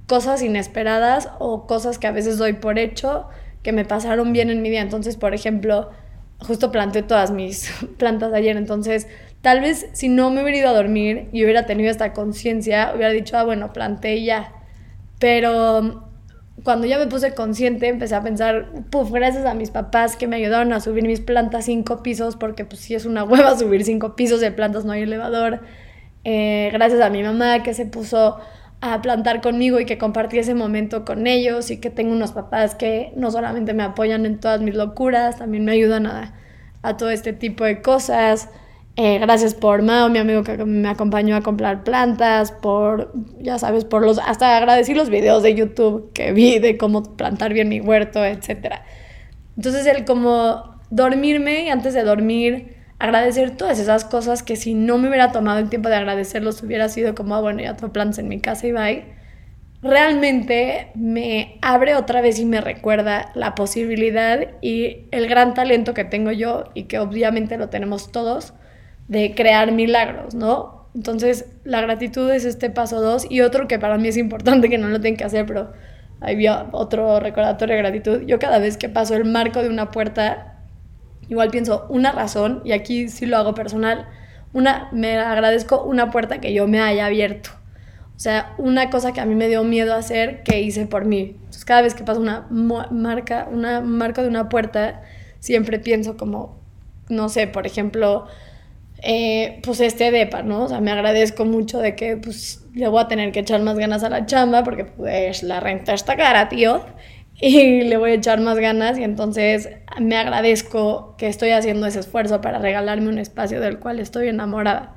cosas 0.07 0.41
inesperadas 0.41 1.29
o 1.39 1.67
cosas 1.67 1.99
que 1.99 2.07
a 2.07 2.11
veces 2.11 2.37
doy 2.37 2.53
por 2.53 2.79
hecho 2.79 3.27
que 3.61 3.73
me 3.73 3.85
pasaron 3.85 4.33
bien 4.33 4.49
en 4.49 4.61
mi 4.61 4.69
día. 4.69 4.81
Entonces, 4.81 5.17
por 5.17 5.33
ejemplo, 5.33 5.91
justo 6.39 6.71
planté 6.71 7.03
todas 7.03 7.31
mis 7.31 7.71
plantas 7.97 8.33
ayer, 8.33 8.57
entonces 8.57 9.07
tal 9.41 9.61
vez 9.61 9.87
si 9.93 10.09
no 10.09 10.31
me 10.31 10.41
hubiera 10.41 10.57
ido 10.59 10.69
a 10.69 10.73
dormir 10.73 11.29
y 11.31 11.43
hubiera 11.43 11.65
tenido 11.65 11.91
esta 11.91 12.13
conciencia, 12.13 12.91
hubiera 12.95 13.11
dicho, 13.11 13.37
ah, 13.37 13.43
bueno, 13.43 13.73
planté 13.73 14.23
ya. 14.23 14.53
Pero 15.19 16.07
cuando 16.63 16.87
ya 16.87 16.97
me 16.97 17.07
puse 17.07 17.33
consciente, 17.33 17.87
empecé 17.87 18.15
a 18.15 18.23
pensar, 18.23 18.71
puf, 18.89 19.11
gracias 19.11 19.45
a 19.45 19.53
mis 19.53 19.71
papás 19.71 20.15
que 20.15 20.27
me 20.27 20.37
ayudaron 20.37 20.73
a 20.73 20.79
subir 20.79 21.05
mis 21.05 21.21
plantas 21.21 21.65
cinco 21.65 22.01
pisos, 22.03 22.35
porque 22.35 22.65
pues 22.65 22.81
sí 22.81 22.95
es 22.95 23.05
una 23.05 23.23
hueva 23.23 23.57
subir 23.59 23.83
cinco 23.83 24.15
pisos 24.15 24.41
de 24.41 24.51
plantas, 24.51 24.85
no 24.85 24.93
hay 24.93 25.03
elevador. 25.03 25.61
Eh, 26.23 26.69
gracias 26.73 27.01
a 27.01 27.09
mi 27.09 27.23
mamá 27.23 27.63
que 27.63 27.73
se 27.73 27.85
puso 27.85 28.37
a 28.79 29.01
plantar 29.01 29.41
conmigo 29.41 29.79
y 29.79 29.85
que 29.85 29.97
compartí 29.97 30.37
ese 30.37 30.53
momento 30.53 31.03
con 31.03 31.25
ellos 31.25 31.71
y 31.71 31.77
que 31.77 31.89
tengo 31.89 32.11
unos 32.11 32.31
papás 32.31 32.75
que 32.75 33.11
no 33.15 33.31
solamente 33.31 33.73
me 33.73 33.83
apoyan 33.83 34.25
en 34.25 34.39
todas 34.39 34.61
mis 34.61 34.75
locuras, 34.75 35.37
también 35.37 35.65
me 35.65 35.71
ayudan 35.71 36.05
a, 36.05 36.33
todo 36.97 37.09
este 37.09 37.33
tipo 37.33 37.65
de 37.65 37.81
cosas. 37.81 38.49
Eh, 38.95 39.19
gracias 39.19 39.53
por 39.53 39.81
Mao, 39.81 40.09
mi 40.09 40.19
amigo 40.19 40.43
que 40.43 40.57
me 40.63 40.87
acompañó 40.87 41.35
a 41.35 41.41
comprar 41.41 41.83
plantas, 41.83 42.51
por, 42.51 43.11
ya 43.39 43.59
sabes, 43.59 43.83
por 43.83 44.03
los, 44.03 44.19
hasta 44.19 44.55
agradecí 44.55 44.93
los 44.93 45.09
videos 45.09 45.43
de 45.43 45.53
YouTube 45.53 46.11
que 46.13 46.31
vi 46.31 46.59
de 46.59 46.77
cómo 46.77 47.03
plantar 47.17 47.53
bien 47.53 47.67
mi 47.67 47.81
huerto, 47.81 48.23
etc. 48.23 48.75
Entonces 49.57 49.85
el 49.85 50.05
como 50.05 50.77
dormirme 50.89 51.65
y 51.65 51.69
antes 51.69 51.93
de 51.93 52.03
dormir 52.03 52.76
agradecer 52.99 53.55
todas 53.55 53.79
esas 53.79 54.05
cosas 54.05 54.43
que 54.43 54.55
si 54.55 54.73
no 54.73 54.97
me 54.97 55.07
hubiera 55.07 55.31
tomado 55.31 55.59
el 55.59 55.69
tiempo 55.69 55.89
de 55.89 55.95
agradecerlos 55.95 56.63
hubiera 56.63 56.89
sido 56.89 57.15
como, 57.15 57.35
ah, 57.35 57.41
bueno, 57.41 57.61
ya 57.61 57.75
tengo 57.75 57.93
en 58.17 58.27
mi 58.27 58.39
casa 58.39 58.67
y 58.67 58.71
bye. 58.71 59.05
Realmente 59.83 60.91
me 60.95 61.59
abre 61.61 61.95
otra 61.95 62.21
vez 62.21 62.39
y 62.39 62.45
me 62.45 62.61
recuerda 62.61 63.31
la 63.35 63.53
posibilidad 63.53 64.39
y 64.59 65.05
el 65.11 65.27
gran 65.27 65.53
talento 65.53 65.93
que 65.93 66.03
tengo 66.03 66.31
yo 66.31 66.71
y 66.73 66.83
que 66.83 66.97
obviamente 66.97 67.57
lo 67.57 67.69
tenemos 67.69 68.11
todos 68.11 68.53
de 69.07 69.35
crear 69.35 69.71
milagros, 69.71 70.33
¿no? 70.33 70.89
Entonces, 70.95 71.45
la 71.63 71.81
gratitud 71.81 72.29
es 72.31 72.43
este 72.43 72.71
paso 72.71 73.01
dos 73.01 73.27
y 73.29 73.41
otro 73.41 73.67
que 73.67 73.77
para 73.77 73.99
mí 73.99 74.07
es 74.07 74.17
importante 74.17 74.67
que 74.67 74.79
no 74.79 74.87
lo 74.87 74.99
tengo 74.99 75.17
que 75.17 75.23
hacer, 75.23 75.45
pero 75.45 75.71
había 76.21 76.69
otro 76.71 77.19
recordatorio 77.19 77.75
de 77.75 77.81
gratitud. 77.81 78.21
Yo 78.25 78.39
cada 78.39 78.57
vez 78.57 78.77
que 78.77 78.89
paso 78.89 79.15
el 79.15 79.25
marco 79.25 79.61
de 79.61 79.69
una 79.69 79.91
puerta 79.91 80.56
Igual 81.29 81.49
pienso, 81.49 81.85
una 81.89 82.11
razón, 82.11 82.61
y 82.63 82.71
aquí 82.71 83.09
sí 83.09 83.25
lo 83.25 83.37
hago 83.37 83.53
personal, 83.53 84.07
una, 84.53 84.89
me 84.91 85.17
agradezco 85.17 85.83
una 85.83 86.09
puerta 86.09 86.39
que 86.39 86.53
yo 86.53 86.67
me 86.67 86.79
haya 86.79 87.05
abierto. 87.05 87.49
O 88.15 88.19
sea, 88.19 88.55
una 88.57 88.89
cosa 88.89 89.13
que 89.13 89.21
a 89.21 89.25
mí 89.25 89.35
me 89.35 89.47
dio 89.47 89.63
miedo 89.63 89.93
hacer 89.93 90.41
que 90.43 90.61
hice 90.61 90.87
por 90.87 91.05
mí. 91.05 91.35
Entonces, 91.35 91.65
cada 91.65 91.81
vez 91.83 91.93
que 91.93 92.03
paso 92.03 92.19
una 92.19 92.47
marca, 92.49 93.47
una 93.51 93.81
marca 93.81 94.23
de 94.23 94.27
una 94.29 94.49
puerta, 94.49 95.03
siempre 95.39 95.79
pienso 95.79 96.17
como, 96.17 96.59
no 97.09 97.29
sé, 97.29 97.45
por 97.45 97.67
ejemplo, 97.67 98.25
eh, 99.03 99.59
pues 99.63 99.81
este 99.81 100.09
depa, 100.09 100.41
¿no? 100.41 100.63
O 100.63 100.67
sea, 100.67 100.81
me 100.81 100.91
agradezco 100.91 101.45
mucho 101.45 101.77
de 101.77 101.95
que 101.95 102.17
pues 102.17 102.65
le 102.73 102.87
voy 102.87 103.03
a 103.03 103.07
tener 103.07 103.31
que 103.31 103.41
echar 103.41 103.61
más 103.61 103.77
ganas 103.77 104.03
a 104.03 104.09
la 104.09 104.25
chamba 104.25 104.63
porque 104.63 104.85
pues 104.85 105.43
la 105.43 105.59
renta 105.59 105.93
está 105.93 106.15
cara, 106.17 106.49
tío 106.49 106.81
y 107.39 107.81
le 107.83 107.97
voy 107.97 108.11
a 108.11 108.13
echar 108.15 108.41
más 108.41 108.57
ganas 108.57 108.97
y 108.97 109.03
entonces 109.03 109.69
me 109.99 110.17
agradezco 110.17 111.15
que 111.17 111.27
estoy 111.27 111.51
haciendo 111.51 111.87
ese 111.87 111.99
esfuerzo 111.99 112.41
para 112.41 112.59
regalarme 112.59 113.09
un 113.09 113.19
espacio 113.19 113.61
del 113.61 113.79
cual 113.79 113.99
estoy 113.99 114.29
enamorada. 114.29 114.95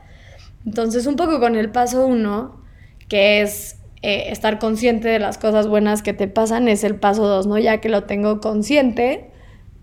Entonces 0.64 1.06
un 1.06 1.16
poco 1.16 1.40
con 1.40 1.56
el 1.56 1.70
paso 1.70 2.06
uno, 2.06 2.62
que 3.09 3.42
es 3.42 3.78
eh, 4.02 4.26
estar 4.28 4.59
consciente 4.59 5.09
de 5.09 5.18
las 5.18 5.38
cosas 5.38 5.68
buenas 5.68 6.02
que 6.02 6.12
te 6.12 6.28
pasan, 6.28 6.68
es 6.68 6.85
el 6.85 6.97
paso 6.97 7.26
dos, 7.26 7.47
¿no? 7.47 7.59
Ya 7.59 7.78
que 7.78 7.88
lo 7.88 8.04
tengo 8.04 8.40
consciente, 8.40 9.30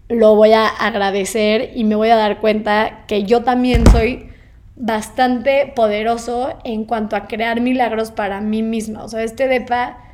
lo 0.09 0.35
voy 0.35 0.53
a 0.53 0.67
agradecer 0.67 1.71
y 1.75 1.83
me 1.83 1.95
voy 1.95 2.09
a 2.09 2.15
dar 2.15 2.39
cuenta 2.39 3.05
que 3.07 3.23
yo 3.23 3.43
también 3.43 3.83
soy 3.91 4.29
bastante 4.75 5.71
poderoso 5.75 6.57
en 6.63 6.85
cuanto 6.85 7.15
a 7.15 7.27
crear 7.27 7.61
milagros 7.61 8.11
para 8.11 8.41
mí 8.41 8.63
misma. 8.63 9.03
O 9.03 9.09
sea, 9.09 9.23
este 9.23 9.47
depa 9.47 10.06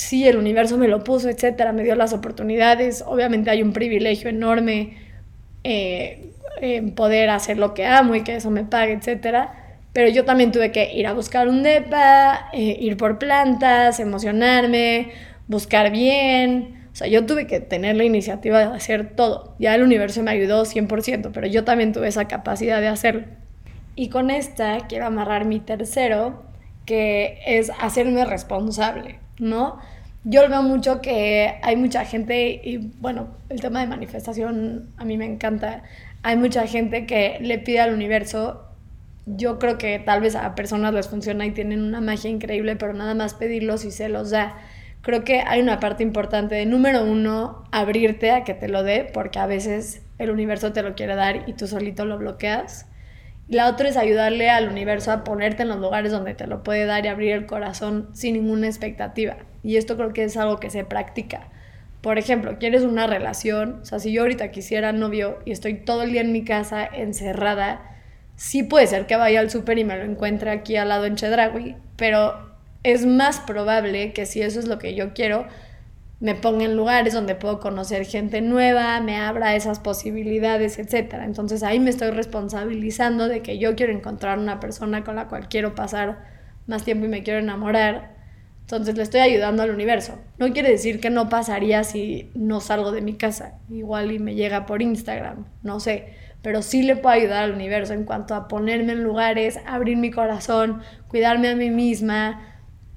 sí, 0.00 0.26
el 0.26 0.36
universo 0.36 0.78
me 0.78 0.88
lo 0.88 1.04
puso, 1.04 1.28
etcétera, 1.28 1.72
me 1.72 1.84
dio 1.84 1.94
las 1.94 2.12
oportunidades. 2.12 3.04
Obviamente 3.06 3.50
hay 3.50 3.62
un 3.62 3.72
privilegio 3.72 4.30
enorme 4.30 4.96
eh, 5.64 6.32
en 6.60 6.94
poder 6.94 7.30
hacer 7.30 7.58
lo 7.58 7.74
que 7.74 7.86
amo 7.86 8.14
y 8.14 8.22
que 8.22 8.36
eso 8.36 8.50
me 8.50 8.64
pague, 8.64 8.94
etcétera. 8.94 9.54
Pero 9.92 10.08
yo 10.08 10.24
también 10.24 10.52
tuve 10.52 10.72
que 10.72 10.92
ir 10.94 11.06
a 11.06 11.12
buscar 11.12 11.48
un 11.48 11.62
DEPA, 11.62 12.50
eh, 12.52 12.76
ir 12.80 12.96
por 12.96 13.18
plantas, 13.18 14.00
emocionarme, 14.00 15.10
buscar 15.48 15.90
bien. 15.90 16.88
O 16.92 16.96
sea, 16.96 17.06
yo 17.08 17.26
tuve 17.26 17.46
que 17.46 17.60
tener 17.60 17.96
la 17.96 18.04
iniciativa 18.04 18.58
de 18.58 18.64
hacer 18.76 19.14
todo. 19.14 19.54
Ya 19.58 19.74
el 19.74 19.82
universo 19.82 20.22
me 20.22 20.30
ayudó 20.30 20.64
100%, 20.64 21.30
pero 21.32 21.46
yo 21.46 21.64
también 21.64 21.92
tuve 21.92 22.08
esa 22.08 22.26
capacidad 22.28 22.80
de 22.80 22.88
hacerlo. 22.88 23.24
Y 23.96 24.08
con 24.08 24.30
esta 24.30 24.86
quiero 24.88 25.06
amarrar 25.06 25.44
mi 25.44 25.60
tercero, 25.60 26.42
que 26.86 27.38
es 27.46 27.70
hacerme 27.80 28.24
responsable. 28.24 29.18
¿No? 29.40 29.78
Yo 30.24 30.48
veo 30.48 30.62
mucho 30.62 31.00
que 31.00 31.58
hay 31.62 31.76
mucha 31.76 32.04
gente, 32.04 32.60
y 32.62 32.76
bueno, 33.00 33.28
el 33.48 33.60
tema 33.60 33.80
de 33.80 33.86
manifestación 33.86 34.90
a 34.98 35.04
mí 35.04 35.16
me 35.16 35.24
encanta, 35.24 35.82
hay 36.22 36.36
mucha 36.36 36.66
gente 36.66 37.06
que 37.06 37.38
le 37.40 37.58
pide 37.58 37.80
al 37.80 37.94
universo, 37.94 38.66
yo 39.24 39.58
creo 39.58 39.78
que 39.78 39.98
tal 39.98 40.20
vez 40.20 40.36
a 40.36 40.54
personas 40.54 40.92
les 40.92 41.08
funciona 41.08 41.46
y 41.46 41.52
tienen 41.52 41.82
una 41.82 42.00
magia 42.00 42.30
increíble, 42.30 42.76
pero 42.76 42.92
nada 42.92 43.14
más 43.14 43.34
pedirlos 43.34 43.84
y 43.84 43.90
se 43.90 44.08
los 44.08 44.30
da. 44.30 44.58
Creo 45.02 45.24
que 45.24 45.40
hay 45.40 45.62
una 45.62 45.80
parte 45.80 46.02
importante 46.02 46.54
de, 46.54 46.66
número 46.66 47.04
uno, 47.04 47.64
abrirte 47.70 48.32
a 48.32 48.44
que 48.44 48.52
te 48.52 48.68
lo 48.68 48.82
dé, 48.82 49.08
porque 49.12 49.38
a 49.38 49.46
veces 49.46 50.02
el 50.18 50.30
universo 50.30 50.72
te 50.72 50.82
lo 50.82 50.94
quiere 50.94 51.14
dar 51.14 51.48
y 51.48 51.54
tú 51.54 51.66
solito 51.66 52.04
lo 52.04 52.18
bloqueas. 52.18 52.86
La 53.50 53.68
otra 53.68 53.88
es 53.88 53.96
ayudarle 53.96 54.48
al 54.48 54.68
universo 54.68 55.10
a 55.10 55.24
ponerte 55.24 55.64
en 55.64 55.70
los 55.70 55.80
lugares 55.80 56.12
donde 56.12 56.34
te 56.34 56.46
lo 56.46 56.62
puede 56.62 56.86
dar 56.86 57.04
y 57.04 57.08
abrir 57.08 57.32
el 57.32 57.46
corazón 57.46 58.08
sin 58.12 58.34
ninguna 58.34 58.68
expectativa. 58.68 59.38
Y 59.64 59.76
esto 59.76 59.96
creo 59.96 60.12
que 60.12 60.22
es 60.22 60.36
algo 60.36 60.60
que 60.60 60.70
se 60.70 60.84
practica. 60.84 61.48
Por 62.00 62.16
ejemplo, 62.16 62.58
quieres 62.60 62.82
una 62.82 63.08
relación, 63.08 63.80
o 63.82 63.84
sea, 63.84 63.98
si 63.98 64.12
yo 64.12 64.22
ahorita 64.22 64.52
quisiera 64.52 64.92
novio 64.92 65.40
y 65.44 65.50
estoy 65.50 65.74
todo 65.74 66.04
el 66.04 66.12
día 66.12 66.20
en 66.20 66.30
mi 66.30 66.44
casa 66.44 66.86
encerrada, 66.86 67.82
sí 68.36 68.62
puede 68.62 68.86
ser 68.86 69.06
que 69.06 69.16
vaya 69.16 69.40
al 69.40 69.50
súper 69.50 69.80
y 69.80 69.84
me 69.84 69.98
lo 69.98 70.04
encuentre 70.04 70.52
aquí 70.52 70.76
al 70.76 70.90
lado 70.90 71.06
en 71.06 71.16
Chedragui, 71.16 71.74
pero 71.96 72.54
es 72.84 73.04
más 73.04 73.40
probable 73.40 74.12
que 74.12 74.26
si 74.26 74.42
eso 74.42 74.60
es 74.60 74.68
lo 74.68 74.78
que 74.78 74.94
yo 74.94 75.12
quiero, 75.12 75.48
me 76.20 76.34
ponga 76.34 76.66
en 76.66 76.76
lugares 76.76 77.14
donde 77.14 77.34
puedo 77.34 77.60
conocer 77.60 78.04
gente 78.04 78.42
nueva, 78.42 79.00
me 79.00 79.16
abra 79.16 79.56
esas 79.56 79.80
posibilidades, 79.80 80.78
etc. 80.78 81.14
Entonces 81.24 81.62
ahí 81.62 81.80
me 81.80 81.88
estoy 81.88 82.10
responsabilizando 82.10 83.26
de 83.26 83.40
que 83.42 83.58
yo 83.58 83.74
quiero 83.74 83.92
encontrar 83.92 84.38
una 84.38 84.60
persona 84.60 85.02
con 85.02 85.16
la 85.16 85.28
cual 85.28 85.48
quiero 85.48 85.74
pasar 85.74 86.18
más 86.66 86.84
tiempo 86.84 87.06
y 87.06 87.08
me 87.08 87.22
quiero 87.22 87.40
enamorar. 87.40 88.14
Entonces 88.60 88.96
le 88.96 89.02
estoy 89.02 89.20
ayudando 89.20 89.62
al 89.62 89.70
universo. 89.70 90.20
No 90.38 90.52
quiere 90.52 90.70
decir 90.70 91.00
que 91.00 91.08
no 91.08 91.30
pasaría 91.30 91.84
si 91.84 92.30
no 92.34 92.60
salgo 92.60 92.92
de 92.92 93.00
mi 93.00 93.14
casa, 93.14 93.58
igual 93.70 94.12
y 94.12 94.18
me 94.18 94.34
llega 94.34 94.66
por 94.66 94.82
Instagram, 94.82 95.46
no 95.62 95.80
sé, 95.80 96.14
pero 96.42 96.62
sí 96.62 96.82
le 96.82 96.96
puedo 96.96 97.14
ayudar 97.14 97.44
al 97.44 97.52
universo 97.52 97.94
en 97.94 98.04
cuanto 98.04 98.34
a 98.34 98.46
ponerme 98.46 98.92
en 98.92 99.02
lugares, 99.02 99.58
abrir 99.66 99.96
mi 99.96 100.10
corazón, 100.10 100.82
cuidarme 101.08 101.48
a 101.48 101.56
mí 101.56 101.70
misma, 101.70 102.49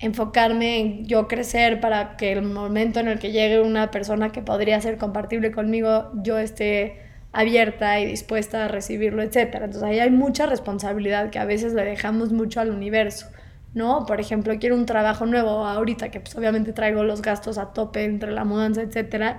enfocarme 0.03 0.79
en 0.79 1.05
yo 1.05 1.29
crecer 1.29 1.79
para 1.79 2.17
que 2.17 2.33
el 2.33 2.41
momento 2.41 2.99
en 2.99 3.07
el 3.07 3.19
que 3.19 3.31
llegue 3.31 3.61
una 3.61 3.89
persona 3.89 4.33
que 4.33 4.41
podría 4.41 4.79
ser 4.81 4.97
compartible 4.97 5.53
conmigo, 5.53 6.11
yo 6.15 6.37
esté 6.37 6.99
abierta 7.31 8.01
y 8.01 8.05
dispuesta 8.05 8.65
a 8.65 8.67
recibirlo, 8.67 9.23
etc. 9.23 9.37
Entonces 9.53 9.83
ahí 9.83 9.99
hay 9.99 10.11
mucha 10.11 10.45
responsabilidad 10.45 11.29
que 11.29 11.39
a 11.39 11.45
veces 11.45 11.73
le 11.73 11.85
dejamos 11.85 12.33
mucho 12.33 12.59
al 12.59 12.69
universo, 12.69 13.27
¿no? 13.73 14.05
Por 14.05 14.19
ejemplo, 14.19 14.53
quiero 14.59 14.75
un 14.75 14.85
trabajo 14.85 15.25
nuevo 15.25 15.65
ahorita 15.65 16.11
que 16.11 16.19
pues 16.19 16.35
obviamente 16.35 16.73
traigo 16.73 17.05
los 17.05 17.21
gastos 17.21 17.57
a 17.57 17.71
tope 17.71 18.03
entre 18.03 18.33
la 18.33 18.43
mudanza, 18.43 18.81
etc. 18.81 19.37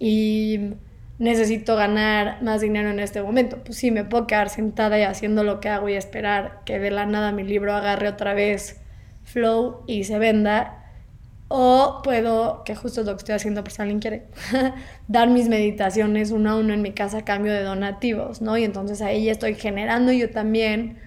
Y 0.00 0.74
necesito 1.20 1.76
ganar 1.76 2.42
más 2.42 2.60
dinero 2.60 2.90
en 2.90 2.98
este 2.98 3.22
momento. 3.22 3.58
Pues 3.64 3.78
sí, 3.78 3.92
me 3.92 4.02
puedo 4.04 4.26
quedar 4.26 4.48
sentada 4.50 4.98
y 4.98 5.02
haciendo 5.02 5.44
lo 5.44 5.60
que 5.60 5.68
hago 5.68 5.88
y 5.88 5.94
esperar 5.94 6.62
que 6.64 6.80
de 6.80 6.90
la 6.90 7.06
nada 7.06 7.30
mi 7.30 7.44
libro 7.44 7.74
agarre 7.74 8.08
otra 8.08 8.34
vez 8.34 8.80
flow 9.24 9.84
y 9.86 10.04
se 10.04 10.18
venda. 10.18 10.80
O 11.48 12.00
puedo, 12.02 12.64
que 12.64 12.74
justo 12.74 13.02
es 13.02 13.06
lo 13.06 13.12
que 13.12 13.18
estoy 13.18 13.34
haciendo 13.34 13.62
por 13.62 13.72
si 13.72 13.82
alguien 13.82 14.00
quiere, 14.00 14.24
dar 15.08 15.28
mis 15.28 15.48
meditaciones 15.48 16.30
uno 16.30 16.52
a 16.52 16.56
uno 16.56 16.72
en 16.72 16.82
mi 16.82 16.92
casa 16.92 17.18
a 17.18 17.24
cambio 17.24 17.52
de 17.52 17.62
donativos, 17.62 18.40
¿no? 18.40 18.56
Y 18.56 18.64
entonces 18.64 19.02
ahí 19.02 19.28
estoy 19.28 19.54
generando 19.54 20.10
yo 20.10 20.30
también 20.30 20.98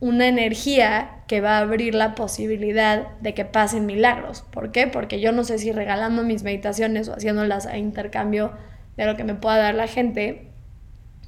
una 0.00 0.28
energía 0.28 1.22
que 1.28 1.40
va 1.40 1.58
a 1.58 1.60
abrir 1.60 1.94
la 1.94 2.14
posibilidad 2.14 3.18
de 3.20 3.34
que 3.34 3.44
pasen 3.44 3.86
milagros. 3.86 4.42
¿Por 4.50 4.72
qué? 4.72 4.86
Porque 4.86 5.20
yo 5.20 5.32
no 5.32 5.44
sé 5.44 5.58
si 5.58 5.72
regalando 5.72 6.22
mis 6.24 6.42
meditaciones 6.42 7.08
o 7.08 7.14
haciéndolas 7.14 7.66
a 7.66 7.76
intercambio 7.76 8.52
de 8.96 9.06
lo 9.06 9.16
que 9.16 9.24
me 9.24 9.34
pueda 9.34 9.58
dar 9.58 9.74
la 9.74 9.86
gente, 9.86 10.48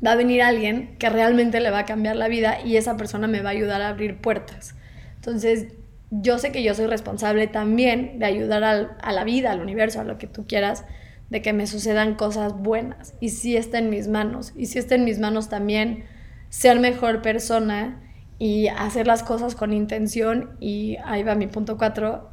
va 0.04 0.12
a 0.12 0.16
venir 0.16 0.42
alguien 0.42 0.96
que 0.98 1.10
realmente 1.10 1.60
le 1.60 1.70
va 1.70 1.80
a 1.80 1.84
cambiar 1.84 2.16
la 2.16 2.28
vida 2.28 2.58
y 2.64 2.76
esa 2.76 2.96
persona 2.96 3.28
me 3.28 3.42
va 3.42 3.50
a 3.50 3.52
ayudar 3.52 3.82
a 3.82 3.88
abrir 3.88 4.16
puertas. 4.16 4.74
Entonces, 5.16 5.68
yo 6.14 6.38
sé 6.38 6.52
que 6.52 6.62
yo 6.62 6.74
soy 6.74 6.86
responsable 6.86 7.46
también 7.46 8.18
de 8.18 8.26
ayudar 8.26 8.62
a 8.64 9.12
la 9.12 9.24
vida, 9.24 9.50
al 9.50 9.62
universo, 9.62 10.00
a 10.00 10.04
lo 10.04 10.18
que 10.18 10.26
tú 10.26 10.46
quieras, 10.46 10.84
de 11.30 11.40
que 11.40 11.54
me 11.54 11.66
sucedan 11.66 12.16
cosas 12.16 12.52
buenas. 12.54 13.14
Y 13.18 13.30
si 13.30 13.56
está 13.56 13.78
en 13.78 13.88
mis 13.88 14.08
manos. 14.08 14.52
Y 14.54 14.66
si 14.66 14.78
está 14.78 14.94
en 14.94 15.04
mis 15.04 15.18
manos 15.18 15.48
también 15.48 16.04
ser 16.50 16.78
mejor 16.80 17.22
persona 17.22 18.02
y 18.38 18.68
hacer 18.68 19.06
las 19.06 19.22
cosas 19.22 19.54
con 19.54 19.72
intención. 19.72 20.50
Y 20.60 20.98
ahí 21.06 21.22
va 21.22 21.34
mi 21.34 21.46
punto 21.46 21.78
cuatro. 21.78 22.28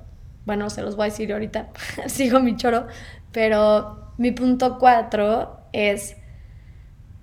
Bueno, 0.46 0.70
se 0.70 0.82
los 0.82 0.98
voy 0.98 1.04
a 1.04 1.10
decir 1.12 1.32
ahorita. 1.32 1.70
Sigo 2.08 2.42
mi 2.42 2.58
choro. 2.58 2.88
Pero 3.32 4.14
mi 4.18 4.32
punto 4.32 4.78
cuatro 4.78 5.62
es 5.72 6.18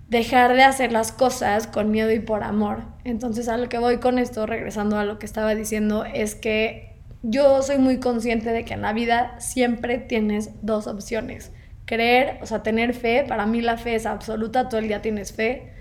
dejar 0.09 0.55
de 0.55 0.63
hacer 0.63 0.93
las 0.93 1.13
cosas 1.13 1.67
con 1.67 1.91
miedo 1.91 2.13
y 2.13 2.21
por 2.21 2.45
amor. 2.45 2.85
Entonces 3.05 3.49
a 3.49 3.57
lo 3.57 3.69
que 3.69 3.79
voy 3.79 3.99
con 3.99 4.19
esto, 4.19 4.47
regresando 4.47 4.99
a 4.99 5.05
lo 5.05 5.19
que 5.19 5.27
estaba 5.27 5.55
diciendo, 5.55 6.05
es 6.05 6.35
que 6.35 6.97
yo 7.23 7.63
soy 7.63 7.79
muy 7.79 7.99
consciente 7.99 8.53
de 8.53 8.65
que 8.65 8.75
en 8.75 8.83
la 8.83 8.93
vida 8.93 9.35
siempre 9.41 9.99
tienes 9.99 10.51
dos 10.63 10.87
opciones. 10.87 11.53
Creer, 11.85 12.39
o 12.43 12.47
sea, 12.47 12.63
tener 12.63 12.95
fe, 12.95 13.25
para 13.27 13.47
mí 13.47 13.61
la 13.61 13.79
fe 13.79 13.95
es 13.95 14.07
absoluta, 14.07 14.69
todo 14.69 14.81
el 14.81 14.89
día 14.89 15.03
tienes 15.03 15.33
fe. 15.33 15.73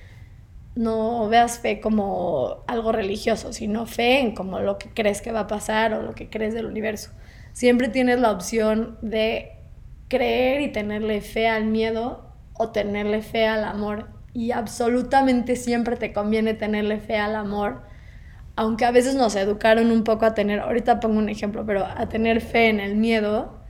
No 0.76 1.30
veas 1.30 1.60
fe 1.60 1.80
como 1.80 2.64
algo 2.68 2.92
religioso, 2.92 3.54
sino 3.54 3.86
fe 3.86 4.20
en 4.20 4.36
como 4.36 4.60
lo 4.60 4.78
que 4.78 4.90
crees 4.90 5.22
que 5.22 5.32
va 5.32 5.42
a 5.42 5.48
pasar 5.48 5.94
o 5.94 6.02
lo 6.02 6.14
que 6.16 6.30
crees 6.30 6.54
del 6.54 6.66
universo. 6.66 7.12
Siempre 7.54 7.88
tienes 7.88 8.20
la 8.20 8.32
opción 8.32 8.98
de 9.02 9.54
creer 10.10 10.62
y 10.62 10.72
tenerle 10.72 11.22
fe 11.22 11.48
al 11.48 11.66
miedo 11.66 12.34
o 12.54 12.70
tenerle 12.72 13.22
fe 13.22 13.48
al 13.48 13.64
amor 13.64 14.15
y 14.36 14.52
absolutamente 14.52 15.56
siempre 15.56 15.96
te 15.96 16.12
conviene 16.12 16.54
tenerle 16.54 17.00
fe 17.00 17.18
al 17.18 17.38
amor, 17.38 17.84
aunque 18.58 18.84
a 18.84 18.92
veces 18.92 19.16
nos 19.16 19.34
educaron 19.38 19.92
un 19.92 20.04
poco 20.04 20.26
a 20.26 20.34
tener, 20.34 20.60
ahorita 20.60 21.00
pongo 21.00 21.20
un 21.20 21.30
ejemplo, 21.30 21.66
pero 21.66 21.86
a 21.86 22.10
tener 22.10 22.42
fe 22.42 22.68
en 22.68 22.82
el 22.82 22.98
miedo, 22.98 23.62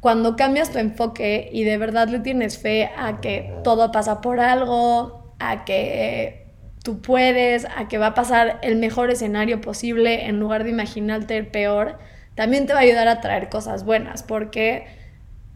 cuando 0.00 0.34
cambias 0.34 0.72
tu 0.72 0.80
enfoque 0.80 1.50
y 1.52 1.62
de 1.62 1.78
verdad 1.78 2.08
le 2.08 2.18
tienes 2.18 2.58
fe 2.58 2.90
a 2.96 3.20
que 3.20 3.54
todo 3.62 3.92
pasa 3.92 4.20
por 4.20 4.40
algo, 4.40 5.32
a 5.38 5.64
que 5.64 6.48
tú 6.82 7.00
puedes, 7.00 7.64
a 7.76 7.86
que 7.86 7.96
va 7.96 8.08
a 8.08 8.14
pasar 8.14 8.58
el 8.62 8.74
mejor 8.74 9.10
escenario 9.10 9.60
posible 9.60 10.26
en 10.26 10.40
lugar 10.40 10.64
de 10.64 10.70
imaginarte 10.70 11.36
el 11.36 11.46
peor, 11.46 11.98
también 12.34 12.66
te 12.66 12.72
va 12.72 12.80
a 12.80 12.82
ayudar 12.82 13.06
a 13.06 13.20
traer 13.20 13.50
cosas 13.50 13.84
buenas, 13.84 14.24
porque 14.24 15.03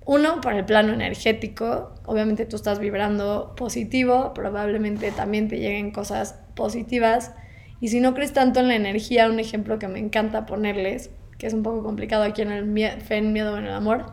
uno, 0.08 0.40
por 0.40 0.54
el 0.54 0.64
plano 0.64 0.94
energético, 0.94 1.92
obviamente 2.06 2.46
tú 2.46 2.56
estás 2.56 2.78
vibrando 2.78 3.54
positivo, 3.54 4.32
probablemente 4.32 5.12
también 5.12 5.48
te 5.48 5.58
lleguen 5.58 5.90
cosas 5.90 6.34
positivas. 6.54 7.32
Y 7.78 7.88
si 7.88 8.00
no 8.00 8.14
crees 8.14 8.32
tanto 8.32 8.60
en 8.60 8.68
la 8.68 8.74
energía, 8.74 9.28
un 9.28 9.38
ejemplo 9.38 9.78
que 9.78 9.86
me 9.86 9.98
encanta 9.98 10.46
ponerles, 10.46 11.10
que 11.36 11.46
es 11.46 11.52
un 11.52 11.62
poco 11.62 11.82
complicado 11.82 12.22
aquí 12.22 12.40
en 12.40 12.52
el 12.52 13.02
fe, 13.02 13.18
en 13.18 13.34
miedo, 13.34 13.58
en 13.58 13.66
el 13.66 13.72
amor. 13.72 14.06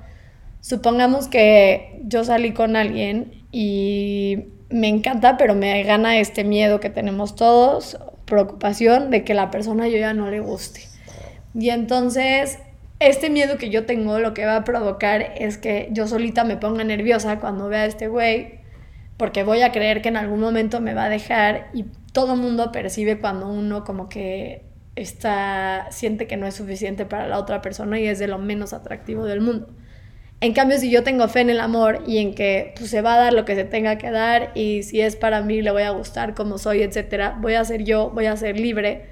Supongamos 0.60 1.30
que 1.30 2.02
yo 2.04 2.26
salí 2.26 2.52
con 2.52 2.76
alguien 2.76 3.46
y 3.54 4.48
me 4.70 4.90
encanta, 4.90 5.38
pero 5.38 5.56
me 5.56 5.82
gana 5.84 6.20
este 6.20 6.44
miedo 6.44 6.82
que 6.82 6.90
tenemos 6.90 7.38
todos, 7.38 7.98
preocupación 8.26 9.12
de 9.12 9.24
que 9.24 9.34
la 9.34 9.50
persona 9.50 9.88
yo 9.88 9.98
ya 9.98 10.14
no 10.14 10.30
le 10.30 10.42
guste. 10.42 10.82
Y 11.58 11.70
entonces 11.70 12.60
este 13.08 13.30
miedo 13.30 13.58
que 13.58 13.70
yo 13.70 13.86
tengo 13.86 14.20
lo 14.20 14.34
que 14.34 14.46
va 14.46 14.58
a 14.58 14.64
provocar 14.64 15.34
es 15.38 15.58
que 15.58 15.90
yo 15.92 16.08
solita 16.08 16.44
me 16.44 16.58
ponga 16.58 16.84
nerviosa 16.84 17.40
cuando 17.40 17.68
vea 17.68 17.82
a 17.82 17.86
este 17.86 18.08
güey, 18.08 18.60
porque 19.18 19.44
voy 19.44 19.62
a 19.62 19.72
creer 19.72 20.02
que 20.02 20.10
en 20.10 20.18
algún 20.18 20.40
momento 20.40 20.82
me 20.82 20.94
va 20.94 21.06
a 21.06 21.10
dejar 21.10 21.70
y 21.74 21.86
todo 22.12 22.36
mundo 22.36 22.72
percibe 22.72 23.20
cuando 23.20 23.48
uno 23.48 23.84
como 23.84 24.10
que 24.10 24.64
está 24.96 25.88
siente 25.92 26.28
que 26.28 26.38
no 26.38 26.48
es 26.48 26.56
suficiente 26.56 27.06
para 27.06 27.28
la 27.28 27.38
otra 27.38 27.62
persona 27.62 28.00
y 28.00 28.08
es 28.08 28.20
de 28.20 28.28
lo 28.28 28.40
menos 28.40 28.74
atractivo 28.74 29.26
del 29.26 29.42
mundo. 29.42 29.68
En 30.42 30.54
cambio, 30.54 30.78
si 30.78 30.92
yo 30.92 31.04
tengo 31.04 31.28
fe 31.28 31.42
en 31.42 31.50
el 31.50 31.60
amor 31.60 32.04
y 32.06 32.18
en 32.18 32.34
que 32.34 32.74
pues, 32.78 32.90
se 32.90 33.02
va 33.02 33.16
a 33.16 33.18
dar 33.18 33.34
lo 33.34 33.46
que 33.46 33.56
se 33.56 33.64
tenga 33.64 33.98
que 33.98 34.12
dar 34.12 34.52
y 34.54 34.84
si 34.84 35.02
es 35.02 35.16
para 35.16 35.42
mí 35.42 35.62
le 35.62 35.72
voy 35.72 35.84
a 35.84 35.92
gustar 35.92 36.34
como 36.34 36.58
soy, 36.58 36.82
etcétera, 36.84 37.38
voy 37.40 37.54
a 37.54 37.64
ser 37.64 37.84
yo, 37.84 38.10
voy 38.10 38.26
a 38.26 38.36
ser 38.36 38.60
libre 38.60 39.06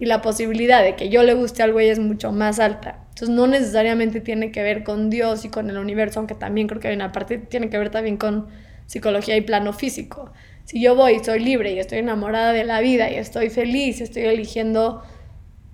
y 0.00 0.06
la 0.06 0.22
posibilidad 0.22 0.82
de 0.82 0.96
que 0.96 1.10
yo 1.10 1.22
le 1.22 1.34
guste 1.34 1.62
al 1.62 1.72
güey 1.72 1.90
es 1.90 1.98
mucho 1.98 2.32
más 2.32 2.58
alta. 2.58 3.04
Entonces 3.10 3.28
no 3.28 3.46
necesariamente 3.46 4.22
tiene 4.22 4.50
que 4.50 4.62
ver 4.62 4.82
con 4.82 5.10
Dios 5.10 5.44
y 5.44 5.50
con 5.50 5.68
el 5.68 5.76
universo, 5.76 6.20
aunque 6.20 6.34
también 6.34 6.68
creo 6.68 6.80
que 6.80 6.88
hay 6.88 6.96
una 6.96 7.12
parte, 7.12 7.36
tiene 7.36 7.68
que 7.68 7.78
ver 7.78 7.90
también 7.90 8.16
con 8.16 8.48
psicología 8.86 9.36
y 9.36 9.42
plano 9.42 9.74
físico. 9.74 10.32
Si 10.64 10.80
yo 10.80 10.94
voy, 10.94 11.22
soy 11.22 11.40
libre 11.40 11.72
y 11.72 11.78
estoy 11.78 11.98
enamorada 11.98 12.54
de 12.54 12.64
la 12.64 12.80
vida 12.80 13.10
y 13.10 13.16
estoy 13.16 13.50
feliz, 13.50 14.00
estoy 14.00 14.22
eligiendo 14.22 15.02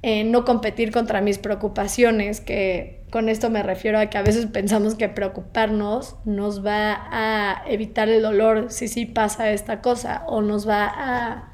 eh, 0.02 0.24
no 0.24 0.44
competir 0.44 0.90
contra 0.90 1.20
mis 1.20 1.38
preocupaciones, 1.38 2.40
que 2.40 3.04
con 3.12 3.28
esto 3.28 3.48
me 3.48 3.62
refiero 3.62 4.00
a 4.00 4.06
que 4.06 4.18
a 4.18 4.22
veces 4.22 4.46
pensamos 4.46 4.96
que 4.96 5.08
preocuparnos 5.08 6.16
nos 6.24 6.66
va 6.66 7.06
a 7.12 7.62
evitar 7.68 8.08
el 8.08 8.22
dolor 8.22 8.72
si 8.72 8.88
sí 8.88 9.06
pasa 9.06 9.52
esta 9.52 9.80
cosa 9.82 10.24
o 10.26 10.42
nos 10.42 10.68
va 10.68 10.84
a 10.84 11.52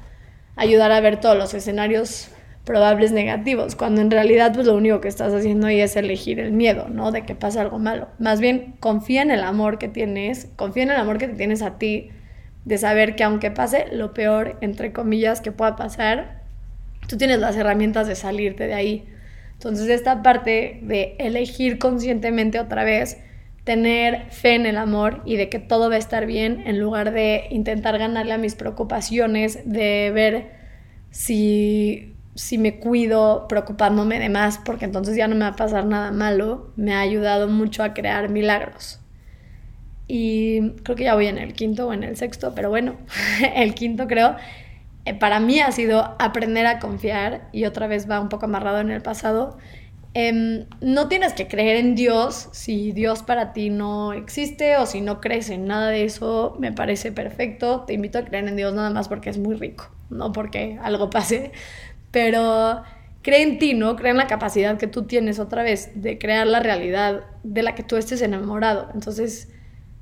ayudar 0.55 0.91
a 0.91 0.99
ver 1.01 1.19
todos 1.19 1.37
los 1.37 1.53
escenarios 1.53 2.32
probables 2.65 3.11
negativos, 3.11 3.75
cuando 3.75 4.01
en 4.01 4.09
realidad 4.09 4.53
pues 4.53 4.67
lo 4.67 4.75
único 4.75 5.01
que 5.01 5.09
estás 5.09 5.33
haciendo 5.33 5.67
ahí 5.67 5.81
es 5.81 5.95
elegir 5.95 6.39
el 6.39 6.53
miedo, 6.53 6.87
¿no? 6.89 7.11
De 7.11 7.25
que 7.25 7.35
pase 7.35 7.59
algo 7.59 7.77
malo. 7.77 8.07
Más 8.19 8.39
bien 8.39 8.75
confía 8.79 9.21
en 9.21 9.31
el 9.31 9.43
amor 9.43 9.77
que 9.79 9.89
tienes, 9.89 10.49
confía 10.55 10.83
en 10.83 10.91
el 10.91 10.97
amor 10.97 11.17
que 11.17 11.27
te 11.27 11.35
tienes 11.35 11.61
a 11.61 11.77
ti, 11.77 12.09
de 12.63 12.77
saber 12.77 13.15
que 13.15 13.23
aunque 13.23 13.51
pase 13.51 13.87
lo 13.91 14.13
peor, 14.13 14.57
entre 14.61 14.93
comillas, 14.93 15.41
que 15.41 15.51
pueda 15.51 15.75
pasar, 15.75 16.43
tú 17.07 17.17
tienes 17.17 17.39
las 17.39 17.57
herramientas 17.57 18.07
de 18.07 18.15
salirte 18.15 18.67
de 18.67 18.73
ahí. 18.73 19.05
Entonces 19.53 19.89
esta 19.89 20.21
parte 20.23 20.79
de 20.81 21.15
elegir 21.19 21.79
conscientemente 21.79 22.59
otra 22.59 22.85
vez, 22.85 23.17
tener 23.63 24.29
fe 24.29 24.55
en 24.55 24.65
el 24.65 24.77
amor 24.77 25.21
y 25.25 25.35
de 25.35 25.49
que 25.49 25.59
todo 25.59 25.89
va 25.89 25.95
a 25.95 25.99
estar 25.99 26.25
bien 26.25 26.63
en 26.65 26.79
lugar 26.79 27.11
de 27.11 27.45
intentar 27.49 27.97
ganarle 27.97 28.33
a 28.33 28.37
mis 28.37 28.55
preocupaciones, 28.55 29.59
de 29.65 30.11
ver 30.13 30.51
si, 31.11 32.12
si 32.35 32.57
me 32.57 32.79
cuido 32.79 33.47
preocupándome 33.47 34.19
de 34.19 34.29
más, 34.29 34.57
porque 34.57 34.85
entonces 34.85 35.15
ya 35.15 35.27
no 35.27 35.35
me 35.35 35.41
va 35.41 35.49
a 35.49 35.55
pasar 35.55 35.85
nada 35.85 36.11
malo, 36.11 36.71
me 36.75 36.93
ha 36.93 36.99
ayudado 36.99 37.47
mucho 37.47 37.83
a 37.83 37.93
crear 37.93 38.29
milagros. 38.29 38.99
Y 40.07 40.71
creo 40.83 40.95
que 40.95 41.05
ya 41.05 41.15
voy 41.15 41.27
en 41.27 41.37
el 41.37 41.53
quinto 41.53 41.87
o 41.87 41.93
en 41.93 42.03
el 42.03 42.17
sexto, 42.17 42.53
pero 42.55 42.69
bueno, 42.69 42.97
el 43.55 43.73
quinto 43.73 44.07
creo 44.07 44.35
eh, 45.05 45.13
para 45.13 45.39
mí 45.39 45.59
ha 45.59 45.71
sido 45.71 46.15
aprender 46.19 46.65
a 46.65 46.79
confiar, 46.79 47.49
y 47.51 47.65
otra 47.65 47.87
vez 47.87 48.09
va 48.09 48.19
un 48.19 48.29
poco 48.29 48.45
amarrado 48.45 48.79
en 48.79 48.91
el 48.91 49.01
pasado. 49.01 49.57
Em, 50.15 50.65
no 50.79 51.07
tienes 51.07 51.33
que 51.33 51.47
creer 51.47 51.77
en 51.77 51.95
Dios 51.95 52.49
si 52.51 52.91
Dios 52.91 53.23
para 53.23 53.51
ti 53.51 53.71
no 53.71 54.13
existe 54.13 54.77
o 54.77 54.85
si 54.85 55.01
no 55.01 55.19
crees 55.19 55.49
en 55.49 55.65
nada 55.65 55.89
de 55.89 56.03
eso, 56.05 56.55
me 56.59 56.71
parece 56.71 57.11
perfecto. 57.11 57.81
Te 57.81 57.93
invito 57.93 58.19
a 58.19 58.25
creer 58.25 58.47
en 58.47 58.55
Dios 58.55 58.73
nada 58.73 58.91
más 58.91 59.07
porque 59.09 59.29
es 59.29 59.39
muy 59.39 59.55
rico, 59.55 59.89
no 60.09 60.31
porque 60.31 60.77
algo 60.83 61.09
pase, 61.09 61.51
pero 62.13 62.83
cree 63.23 63.41
en 63.41 63.57
ti, 63.57 63.73
¿no? 63.73 63.95
Cree 63.95 64.11
en 64.11 64.17
la 64.17 64.27
capacidad 64.27 64.77
que 64.77 64.85
tú 64.85 65.03
tienes 65.03 65.39
otra 65.39 65.63
vez 65.63 65.89
de 65.95 66.19
crear 66.19 66.45
la 66.45 66.59
realidad 66.59 67.23
de 67.41 67.63
la 67.63 67.73
que 67.73 67.81
tú 67.81 67.97
estés 67.97 68.21
enamorado. 68.21 68.89
Entonces, 68.93 69.49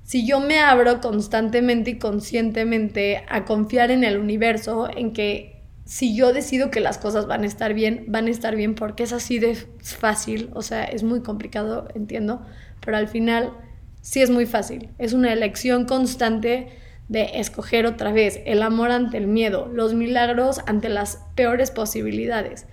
si 0.03 0.27
yo 0.27 0.41
me 0.41 0.59
abro 0.59 0.99
constantemente 0.99 1.91
y 1.91 1.99
conscientemente 1.99 3.23
a 3.29 3.45
confiar 3.45 3.91
en 3.91 4.03
el 4.03 4.19
universo, 4.19 4.89
en 4.93 5.13
que 5.13 5.63
si 5.85 6.13
yo 6.13 6.33
decido 6.33 6.69
que 6.69 6.81
las 6.81 6.97
cosas 6.97 7.27
van 7.27 7.43
a 7.43 7.47
estar 7.47 7.73
bien, 7.73 8.03
van 8.09 8.27
a 8.27 8.31
estar 8.31 8.57
bien 8.57 8.75
porque 8.75 9.03
es 9.03 9.13
así 9.13 9.39
de 9.39 9.55
fácil, 9.55 10.49
o 10.53 10.61
sea, 10.61 10.83
es 10.83 11.03
muy 11.03 11.21
complicado, 11.21 11.87
entiendo, 11.95 12.41
pero 12.83 12.97
al 12.97 13.07
final 13.07 13.53
sí 14.01 14.21
es 14.21 14.29
muy 14.29 14.45
fácil. 14.45 14.89
Es 14.97 15.13
una 15.13 15.31
elección 15.31 15.85
constante 15.85 16.67
de 17.11 17.41
escoger 17.41 17.85
otra 17.85 18.13
vez 18.13 18.39
el 18.45 18.63
amor 18.63 18.89
ante 18.89 19.17
el 19.17 19.27
miedo, 19.27 19.67
los 19.67 19.93
milagros 19.93 20.61
ante 20.65 20.87
las 20.87 21.17
peores 21.35 21.69
posibilidades. 21.69 22.67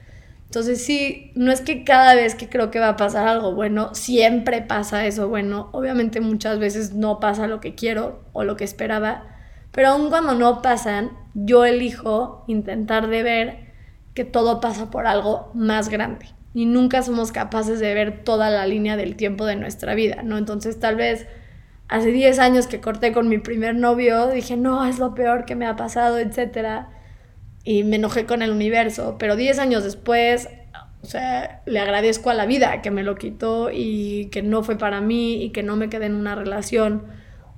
Entonces 0.45 0.80
sí, 0.80 1.33
no 1.35 1.50
es 1.50 1.61
que 1.61 1.83
cada 1.83 2.14
vez 2.14 2.37
que 2.37 2.49
creo 2.49 2.71
que 2.71 2.78
va 2.78 2.90
a 2.90 2.97
pasar 2.97 3.26
algo 3.26 3.57
bueno, 3.57 3.97
siempre 3.97 4.62
pasa 4.62 5.07
eso 5.07 5.28
bueno. 5.28 5.71
Obviamente 5.73 6.21
muchas 6.21 6.61
veces 6.61 6.95
no 6.95 7.18
pasa 7.18 7.49
lo 7.49 7.59
que 7.59 7.75
quiero 7.75 8.23
o 8.33 8.45
lo 8.45 8.54
que 8.54 8.62
esperaba, 8.62 9.25
pero 9.73 9.89
aun 9.89 10.08
cuando 10.08 10.36
no 10.36 10.63
pasan, 10.63 11.10
yo 11.34 11.65
elijo 11.65 12.45
intentar 12.47 13.08
de 13.08 13.25
ver 13.25 13.56
que 14.15 14.23
todo 14.23 14.60
pasa 14.60 14.89
por 14.89 15.08
algo 15.08 15.50
más 15.52 15.89
grande. 15.89 16.26
Y 16.54 16.67
nunca 16.67 17.02
somos 17.02 17.32
capaces 17.32 17.80
de 17.80 17.93
ver 17.93 18.23
toda 18.23 18.50
la 18.50 18.67
línea 18.67 18.97
del 18.97 19.17
tiempo 19.17 19.47
de 19.47 19.56
nuestra 19.56 19.97
vida, 19.97 20.23
¿no? 20.23 20.39
Entonces 20.39 20.78
tal 20.78 20.95
vez 20.95 21.26
hace 21.89 22.13
10 22.13 22.39
años 22.39 22.67
que 22.67 22.81
corté 22.81 23.13
con 23.13 23.29
mi 23.29 23.39
primer 23.39 23.75
novio, 23.75 24.29
dije, 24.29 24.57
no, 24.57 24.87
es 24.87 24.99
lo 24.99 25.15
peor 25.15 25.45
que 25.45 25.57
me 25.57 25.67
ha 25.67 25.77
pasado, 25.77 26.19
etcétera 26.19 26.91
y 27.69 27.85
me 27.85 27.97
enojé 27.97 28.25
con 28.25 28.41
el 28.41 28.51
universo, 28.51 29.17
pero 29.19 29.37
10 29.37 29.59
años 29.59 29.85
después, 29.85 30.49
o 31.03 31.07
sea, 31.07 31.61
le 31.67 31.79
agradezco 31.79 32.31
a 32.31 32.35
la 32.35 32.47
vida 32.47 32.81
que 32.81 32.91
me 32.91 33.03
lo 33.03 33.17
quitó 33.17 33.71
y 33.71 34.31
que 34.33 34.41
no 34.41 34.63
fue 34.63 34.79
para 34.79 35.03
mí 35.03 35.43
y 35.43 35.51
que 35.51 35.63
no 35.63 35.77
me 35.77 35.91
quedé 35.91 36.07
en 36.07 36.15
una 36.15 36.35
relación 36.35 37.03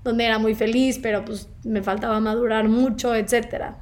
donde 0.02 0.24
era 0.24 0.40
muy 0.40 0.56
feliz, 0.56 0.98
pero 1.00 1.24
pues 1.24 1.48
me 1.62 1.82
faltaba 1.82 2.18
madurar 2.18 2.68
mucho, 2.68 3.14
etc. 3.14 3.76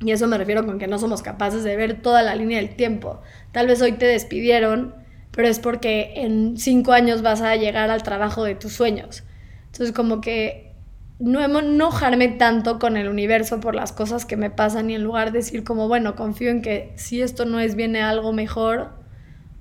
Y 0.00 0.10
eso 0.10 0.26
me 0.26 0.36
refiero 0.36 0.66
con 0.66 0.80
que 0.80 0.88
no 0.88 0.98
somos 0.98 1.22
capaces 1.22 1.62
de 1.62 1.76
ver 1.76 2.02
toda 2.02 2.22
la 2.22 2.34
línea 2.34 2.58
del 2.58 2.74
tiempo. 2.74 3.20
Tal 3.52 3.68
vez 3.68 3.80
hoy 3.82 3.92
te 3.92 4.06
despidieron, 4.06 4.96
pero 5.30 5.46
es 5.46 5.60
porque 5.60 6.14
en 6.16 6.56
cinco 6.56 6.90
años 6.90 7.22
vas 7.22 7.40
a 7.40 7.54
llegar 7.54 7.88
al 7.90 8.02
trabajo 8.02 8.42
de 8.42 8.56
tus 8.56 8.72
sueños. 8.72 9.22
Entonces 9.72 9.92
como 9.94 10.20
que 10.20 10.74
no 11.18 11.40
enojarme 11.40 12.28
tanto 12.28 12.78
con 12.78 12.98
el 12.98 13.08
universo 13.08 13.58
por 13.58 13.74
las 13.74 13.92
cosas 13.92 14.26
que 14.26 14.36
me 14.36 14.50
pasan 14.50 14.90
y 14.90 14.94
en 14.96 15.02
lugar 15.02 15.32
de 15.32 15.38
decir 15.38 15.64
como, 15.64 15.88
bueno, 15.88 16.14
confío 16.14 16.50
en 16.50 16.60
que 16.60 16.92
si 16.96 17.22
esto 17.22 17.46
no 17.46 17.58
es, 17.58 17.74
viene 17.74 18.02
algo 18.02 18.34
mejor 18.34 18.90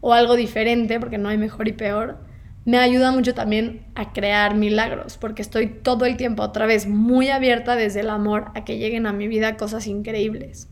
o 0.02 0.14
algo 0.14 0.36
diferente, 0.36 1.00
porque 1.00 1.18
no 1.18 1.30
hay 1.30 1.38
mejor 1.38 1.70
y 1.70 1.74
peor, 1.74 2.18
me 2.66 2.78
ayuda 2.78 3.12
mucho 3.12 3.34
también 3.34 3.86
a 3.96 4.12
crear 4.12 4.56
milagros, 4.56 5.18
porque 5.18 5.42
estoy 5.42 5.68
todo 5.68 6.06
el 6.06 6.18
tiempo 6.18 6.44
otra 6.44 6.66
vez 6.66 6.88
muy 6.88 7.30
abierta 7.30 7.78
desde 7.78 8.02
el 8.02 8.10
amor 8.10 8.52
a 8.54 8.66
que 8.66 8.78
lleguen 8.78 9.06
a 9.06 9.14
mi 9.14 9.30
vida 9.30 9.56
cosas 9.56 9.88
increíbles. 9.88 10.68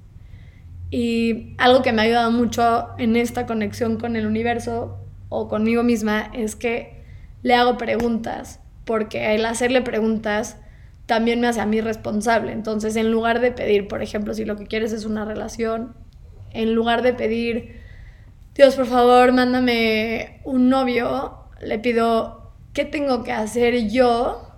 Y 0.91 1.53
algo 1.59 1.81
que 1.81 1.93
me 1.93 2.01
ha 2.01 2.05
ayudado 2.05 2.31
mucho 2.31 2.89
en 2.97 3.15
esta 3.15 3.45
conexión 3.45 3.97
con 3.97 4.15
el 4.15 4.25
universo 4.25 4.97
o 5.29 5.47
conmigo 5.47 5.83
misma 5.83 6.31
es 6.33 6.55
que 6.55 7.03
le 7.43 7.53
hago 7.53 7.77
preguntas, 7.77 8.59
porque 8.89 9.35
el 9.35 9.45
hacerle 9.45 9.83
preguntas 9.83 10.57
también 11.05 11.39
me 11.39 11.45
hace 11.45 11.61
a 11.61 11.67
mí 11.67 11.79
responsable. 11.79 12.53
Entonces, 12.53 12.95
en 12.95 13.11
lugar 13.11 13.39
de 13.39 13.51
pedir, 13.51 13.87
por 13.87 14.01
ejemplo, 14.01 14.33
si 14.33 14.45
lo 14.45 14.55
que 14.55 14.65
quieres 14.65 14.93
es 14.93 15.05
una 15.05 15.25
relación, 15.25 15.93
en 16.53 16.73
lugar 16.73 17.03
de 17.03 17.13
pedir, 17.13 17.81
Dios, 18.55 18.75
por 18.75 18.87
favor, 18.87 19.31
mándame 19.31 20.41
un 20.43 20.69
novio, 20.69 21.37
le 21.61 21.77
pido, 21.77 22.51
¿qué 22.73 22.83
tengo 22.83 23.23
que 23.23 23.31
hacer 23.31 23.89
yo 23.89 24.49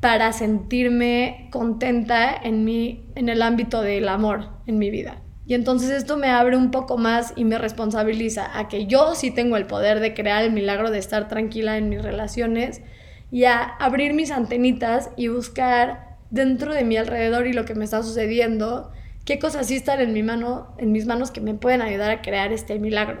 para 0.00 0.32
sentirme 0.32 1.48
contenta 1.52 2.34
en, 2.42 2.64
mi, 2.64 3.04
en 3.14 3.28
el 3.28 3.40
ámbito 3.40 3.82
del 3.82 4.08
amor 4.08 4.48
en 4.66 4.80
mi 4.80 4.90
vida? 4.90 5.22
Y 5.46 5.54
entonces 5.54 5.90
esto 5.90 6.16
me 6.16 6.30
abre 6.30 6.56
un 6.56 6.72
poco 6.72 6.98
más 6.98 7.34
y 7.36 7.44
me 7.44 7.56
responsabiliza 7.56 8.58
a 8.58 8.66
que 8.66 8.86
yo 8.86 9.14
sí 9.14 9.30
tengo 9.30 9.56
el 9.56 9.66
poder 9.66 10.00
de 10.00 10.12
crear 10.12 10.42
el 10.42 10.50
milagro 10.50 10.90
de 10.90 10.98
estar 10.98 11.28
tranquila 11.28 11.78
en 11.78 11.88
mis 11.88 12.02
relaciones 12.02 12.82
y 13.30 13.44
a 13.44 13.62
abrir 13.62 14.14
mis 14.14 14.30
antenitas 14.30 15.10
y 15.16 15.28
buscar 15.28 16.16
dentro 16.30 16.72
de 16.72 16.84
mi 16.84 16.96
alrededor 16.96 17.46
y 17.46 17.52
lo 17.52 17.64
que 17.64 17.74
me 17.74 17.84
está 17.84 18.02
sucediendo, 18.02 18.90
qué 19.24 19.38
cosas 19.38 19.66
sí 19.66 19.76
están 19.76 20.00
en 20.00 20.12
mi 20.12 20.22
mano, 20.22 20.74
en 20.78 20.92
mis 20.92 21.06
manos 21.06 21.30
que 21.30 21.40
me 21.40 21.54
pueden 21.54 21.82
ayudar 21.82 22.10
a 22.10 22.22
crear 22.22 22.52
este 22.52 22.78
milagro. 22.78 23.20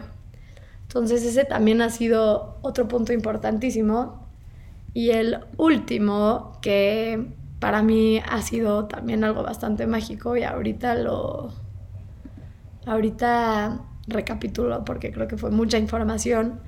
Entonces 0.82 1.22
ese 1.22 1.44
también 1.44 1.82
ha 1.82 1.90
sido 1.90 2.58
otro 2.62 2.88
punto 2.88 3.12
importantísimo. 3.12 4.26
Y 4.94 5.10
el 5.10 5.40
último, 5.58 6.58
que 6.62 7.26
para 7.60 7.82
mí 7.82 8.22
ha 8.26 8.40
sido 8.40 8.86
también 8.86 9.22
algo 9.22 9.42
bastante 9.42 9.86
mágico 9.86 10.36
y 10.36 10.44
ahorita 10.44 10.94
lo... 10.94 11.52
Ahorita 12.86 13.82
recapitulo 14.06 14.86
porque 14.86 15.12
creo 15.12 15.28
que 15.28 15.36
fue 15.36 15.50
mucha 15.50 15.76
información 15.76 16.60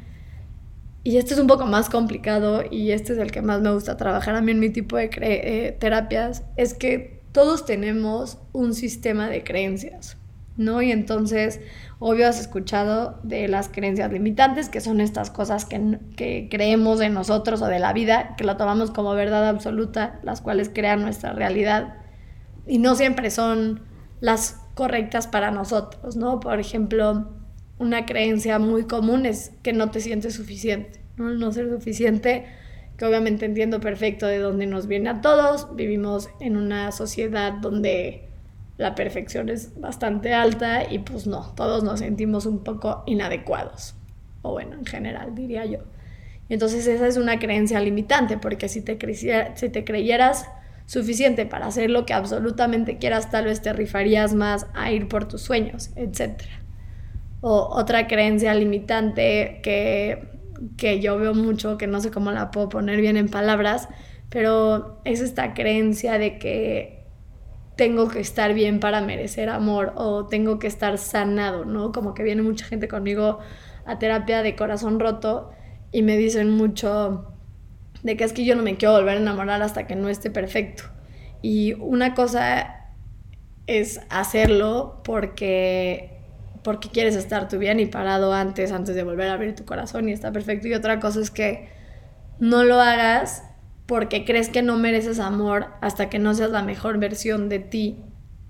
y 1.02 1.16
este 1.16 1.34
es 1.34 1.40
un 1.40 1.46
poco 1.46 1.66
más 1.66 1.88
complicado 1.88 2.62
y 2.70 2.90
este 2.92 3.14
es 3.14 3.18
el 3.18 3.30
que 3.30 3.42
más 3.42 3.60
me 3.60 3.72
gusta 3.72 3.96
trabajar 3.96 4.34
a 4.34 4.40
mí 4.40 4.52
en 4.52 4.60
mi 4.60 4.70
tipo 4.70 4.96
de 4.96 5.10
eh, 5.20 5.76
terapias, 5.78 6.44
es 6.56 6.74
que 6.74 7.22
todos 7.32 7.64
tenemos 7.64 8.38
un 8.52 8.74
sistema 8.74 9.28
de 9.28 9.44
creencias, 9.44 10.16
¿no? 10.56 10.82
Y 10.82 10.90
entonces, 10.90 11.60
obvio 12.00 12.28
has 12.28 12.40
escuchado 12.40 13.18
de 13.22 13.48
las 13.48 13.68
creencias 13.68 14.12
limitantes, 14.12 14.68
que 14.68 14.80
son 14.80 15.00
estas 15.00 15.30
cosas 15.30 15.64
que, 15.64 15.98
que 16.16 16.48
creemos 16.50 16.98
de 16.98 17.08
nosotros 17.08 17.62
o 17.62 17.66
de 17.66 17.78
la 17.78 17.92
vida, 17.92 18.34
que 18.36 18.44
lo 18.44 18.56
tomamos 18.56 18.90
como 18.90 19.14
verdad 19.14 19.48
absoluta, 19.48 20.18
las 20.22 20.40
cuales 20.40 20.70
crean 20.72 21.02
nuestra 21.02 21.32
realidad 21.32 21.94
y 22.66 22.78
no 22.78 22.94
siempre 22.94 23.30
son 23.30 23.82
las 24.20 24.60
correctas 24.74 25.26
para 25.26 25.50
nosotros, 25.50 26.16
¿no? 26.16 26.40
Por 26.40 26.60
ejemplo, 26.60 27.39
una 27.80 28.04
creencia 28.04 28.58
muy 28.58 28.84
común 28.84 29.24
es 29.26 29.52
que 29.62 29.72
no 29.72 29.90
te 29.90 30.00
sientes 30.00 30.34
suficiente, 30.34 31.00
¿no? 31.16 31.50
ser 31.50 31.70
suficiente, 31.70 32.44
que 32.98 33.06
obviamente 33.06 33.46
entiendo 33.46 33.80
perfecto 33.80 34.26
de 34.26 34.38
dónde 34.38 34.66
nos 34.66 34.86
viene 34.86 35.08
a 35.08 35.22
todos, 35.22 35.74
vivimos 35.74 36.28
en 36.40 36.58
una 36.58 36.92
sociedad 36.92 37.54
donde 37.54 38.28
la 38.76 38.94
perfección 38.94 39.48
es 39.48 39.80
bastante 39.80 40.34
alta 40.34 40.84
y 40.92 40.98
pues 40.98 41.26
no, 41.26 41.54
todos 41.56 41.82
nos 41.82 42.00
sentimos 42.00 42.44
un 42.44 42.62
poco 42.62 43.02
inadecuados. 43.06 43.94
O 44.42 44.52
bueno, 44.52 44.74
en 44.74 44.84
general 44.84 45.34
diría 45.34 45.64
yo. 45.64 45.78
Y 46.50 46.54
entonces 46.54 46.86
esa 46.86 47.06
es 47.06 47.16
una 47.16 47.38
creencia 47.38 47.80
limitante, 47.80 48.36
porque 48.36 48.68
si 48.68 48.82
te, 48.82 48.98
si 49.54 49.68
te 49.70 49.84
creyeras 49.84 50.46
suficiente 50.84 51.46
para 51.46 51.66
hacer 51.66 51.88
lo 51.88 52.04
que 52.04 52.12
absolutamente 52.12 52.98
quieras, 52.98 53.30
tal 53.30 53.46
vez 53.46 53.62
te 53.62 53.72
rifarías 53.72 54.34
más 54.34 54.66
a 54.74 54.92
ir 54.92 55.08
por 55.08 55.26
tus 55.28 55.40
sueños, 55.40 55.90
etc. 55.96 56.42
O 57.40 57.68
otra 57.72 58.07
creencia 58.07 58.55
limitante 58.55 59.61
que, 59.62 60.29
que 60.76 61.00
yo 61.00 61.18
veo 61.18 61.35
mucho, 61.35 61.79
que 61.79 61.87
no 61.87 62.00
sé 62.00 62.11
cómo 62.11 62.33
la 62.33 62.50
puedo 62.50 62.68
poner 62.68 63.00
bien 63.00 63.16
en 63.16 63.29
palabras, 63.29 63.88
pero 64.29 65.00
es 65.05 65.20
esta 65.20 65.55
creencia 65.55 66.18
de 66.18 66.38
que 66.38 67.00
tengo 67.76 68.09
que 68.09 68.20
estar 68.20 68.53
bien 68.53 68.79
para 68.79 69.00
merecer 69.00 69.48
amor 69.48 69.94
o 69.96 70.26
tengo 70.26 70.59
que 70.59 70.66
estar 70.66 70.98
sanado, 70.98 71.64
¿no? 71.64 71.92
Como 71.92 72.12
que 72.12 72.22
viene 72.22 72.42
mucha 72.42 72.66
gente 72.66 72.88
conmigo 72.88 73.38
a 73.87 73.98
terapia 73.98 74.42
de 74.42 74.55
corazón 74.55 75.00
roto 75.00 75.50
y 75.90 76.03
me 76.03 76.18
dicen 76.18 76.50
mucho 76.50 77.33
de 78.03 78.16
que 78.16 78.24
es 78.24 78.33
que 78.33 78.44
yo 78.44 78.55
no 78.55 78.62
me 78.62 78.76
quiero 78.76 78.94
volver 78.94 79.16
a 79.16 79.20
enamorar 79.20 79.62
hasta 79.62 79.87
que 79.87 79.96
no 79.96 80.09
esté 80.09 80.31
perfecto. 80.31 80.85
Y 81.42 81.72
una 81.74 82.14
cosa 82.14 82.92
es 83.66 84.00
hacerlo 84.11 85.00
porque 85.03 86.19
porque 86.62 86.88
quieres 86.88 87.16
estar 87.16 87.49
tú 87.49 87.59
bien 87.59 87.81
y 87.81 87.87
parado 87.87 88.33
antes 88.33 88.73
antes 88.73 88.94
de 88.94 89.03
volver 89.03 89.29
a 89.29 89.35
abrir 89.35 89.55
tu 89.55 89.64
corazón 89.64 90.09
y 90.09 90.12
está 90.12 90.33
perfecto 90.33 90.68
y 90.68 90.75
otra 90.75 91.01
cosa 91.01 91.20
es 91.20 91.31
que 91.31 91.68
no 92.38 92.64
lo 92.64 92.81
hagas 92.81 93.44
porque 93.90 94.25
crees 94.25 94.49
que 94.49 94.62
no 94.62 94.77
mereces 94.77 95.18
amor 95.18 95.66
hasta 95.81 96.09
que 96.09 96.20
no 96.20 96.33
seas 96.33 96.51
la 96.53 96.62
mejor 96.62 96.99
versión 96.99 97.49
de 97.49 97.59
ti. 97.59 97.99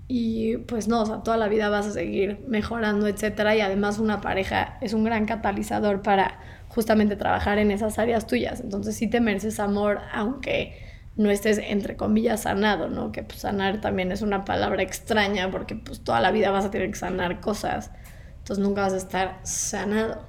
Y 0.06 0.58
pues 0.58 0.86
no, 0.86 1.00
o 1.00 1.06
sea, 1.06 1.22
toda 1.22 1.38
la 1.38 1.48
vida 1.48 1.70
vas 1.70 1.86
a 1.86 1.92
seguir 1.92 2.44
mejorando, 2.46 3.06
etcétera. 3.06 3.56
Y 3.56 3.62
además 3.62 3.98
una 3.98 4.20
pareja 4.20 4.76
es 4.82 4.92
un 4.92 5.02
gran 5.02 5.24
catalizador 5.24 6.02
para 6.02 6.40
justamente 6.68 7.16
trabajar 7.16 7.58
en 7.58 7.70
esas 7.70 7.98
áreas 7.98 8.26
tuyas. 8.26 8.60
Entonces 8.60 8.96
sí 8.96 9.08
te 9.08 9.20
mereces 9.20 9.60
amor, 9.60 10.00
aunque 10.12 10.89
no 11.16 11.30
estés 11.30 11.58
entre 11.58 11.96
comillas 11.96 12.42
sanado, 12.42 12.88
¿no? 12.88 13.12
Que 13.12 13.22
pues 13.22 13.40
sanar 13.40 13.80
también 13.80 14.12
es 14.12 14.22
una 14.22 14.44
palabra 14.44 14.82
extraña 14.82 15.50
porque 15.50 15.74
pues 15.74 16.00
toda 16.00 16.20
la 16.20 16.30
vida 16.30 16.50
vas 16.50 16.64
a 16.64 16.70
tener 16.70 16.90
que 16.90 16.98
sanar 16.98 17.40
cosas. 17.40 17.90
Entonces 18.38 18.64
nunca 18.64 18.82
vas 18.82 18.92
a 18.92 18.96
estar 18.96 19.38
sanado. 19.42 20.26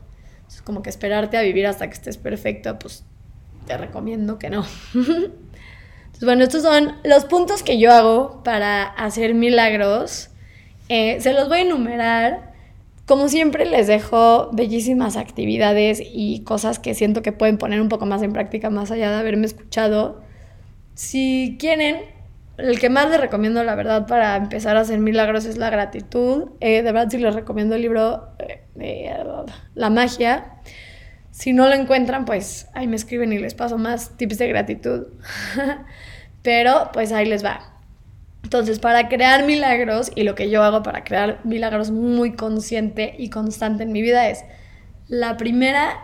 Es 0.48 0.62
como 0.62 0.82
que 0.82 0.90
esperarte 0.90 1.38
a 1.38 1.42
vivir 1.42 1.66
hasta 1.66 1.88
que 1.88 1.94
estés 1.94 2.18
perfecto, 2.18 2.78
pues 2.78 3.06
te 3.66 3.78
recomiendo 3.78 4.38
que 4.38 4.50
no. 4.50 4.66
Entonces, 4.94 6.24
bueno, 6.24 6.44
estos 6.44 6.64
son 6.64 6.98
los 7.04 7.26
puntos 7.26 7.64
que 7.64 7.80
yo 7.80 7.92
hago 7.92 8.44
para 8.44 8.84
hacer 8.84 9.34
milagros. 9.34 10.30
Eh, 10.90 11.22
se 11.22 11.34
los 11.34 11.48
voy 11.48 11.60
a 11.60 11.62
enumerar. 11.62 12.52
Como 13.06 13.28
siempre 13.30 13.66
les 13.66 13.88
dejo 13.88 14.50
bellísimas 14.54 15.18
actividades 15.18 16.02
y 16.02 16.44
cosas 16.44 16.80
que 16.80 16.94
siento 16.94 17.22
que 17.22 17.32
pueden 17.32 17.58
poner 17.58 17.82
un 17.82 17.90
poco 17.90 18.06
más 18.06 18.22
en 18.22 18.32
práctica 18.32 18.70
más 18.70 18.92
allá 18.92 19.10
de 19.10 19.18
haberme 19.18 19.46
escuchado. 19.46 20.22
Si 20.94 21.58
quieren, 21.60 22.02
el 22.58 22.80
que 22.80 22.90
más 22.90 23.10
les 23.10 23.20
recomiendo, 23.20 23.64
la 23.64 23.76
verdad, 23.76 24.08
para 24.08 24.36
empezar 24.36 24.78
a 24.78 24.82
hacer 24.82 25.00
milagros 25.00 25.46
es 25.46 25.58
la 25.58 25.70
gratitud. 25.70 26.50
Eh, 26.60 26.84
de 26.84 26.92
verdad, 26.92 27.10
sí 27.10 27.18
les 27.18 27.34
recomiendo 27.34 27.76
el 27.76 27.82
libro 27.82 28.30
eh, 28.40 29.14
La 29.74 29.90
magia. 29.90 30.56
Si 31.32 31.54
no 31.54 31.68
lo 31.68 31.74
encuentran, 31.74 32.26
pues 32.26 32.68
ahí 32.74 32.88
me 32.88 32.96
escriben 32.96 33.32
y 33.34 33.40
les 33.40 33.54
paso 33.54 33.78
más 33.78 34.18
tips 34.18 34.38
de 34.38 34.48
gratitud. 34.50 35.08
Pero 36.44 36.90
pues 36.94 37.12
ahí 37.12 37.26
les 37.26 37.44
va. 37.44 37.72
Entonces, 38.44 38.80
para 38.80 39.08
crear 39.08 39.46
milagros, 39.46 40.12
y 40.14 40.24
lo 40.24 40.36
que 40.36 40.50
yo 40.50 40.64
hago 40.64 40.84
para 40.84 41.04
crear 41.04 41.40
milagros 41.46 41.92
muy 41.92 42.34
consciente 42.34 43.16
y 43.18 43.30
constante 43.30 43.84
en 43.84 43.92
mi 43.92 44.02
vida 44.02 44.30
es, 44.30 44.44
la 45.08 45.38
primera 45.38 46.00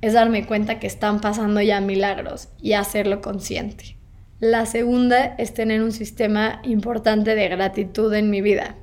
es 0.00 0.12
darme 0.12 0.46
cuenta 0.46 0.78
que 0.78 0.86
están 0.86 1.20
pasando 1.20 1.60
ya 1.60 1.80
milagros 1.80 2.48
y 2.60 2.74
hacerlo 2.74 3.20
consciente. 3.20 3.96
La 4.42 4.66
segunda 4.66 5.36
es 5.38 5.54
tener 5.54 5.84
un 5.84 5.92
sistema 5.92 6.60
importante 6.64 7.36
de 7.36 7.48
gratitud 7.48 8.12
en 8.12 8.28
mi 8.28 8.40
vida. 8.40 8.74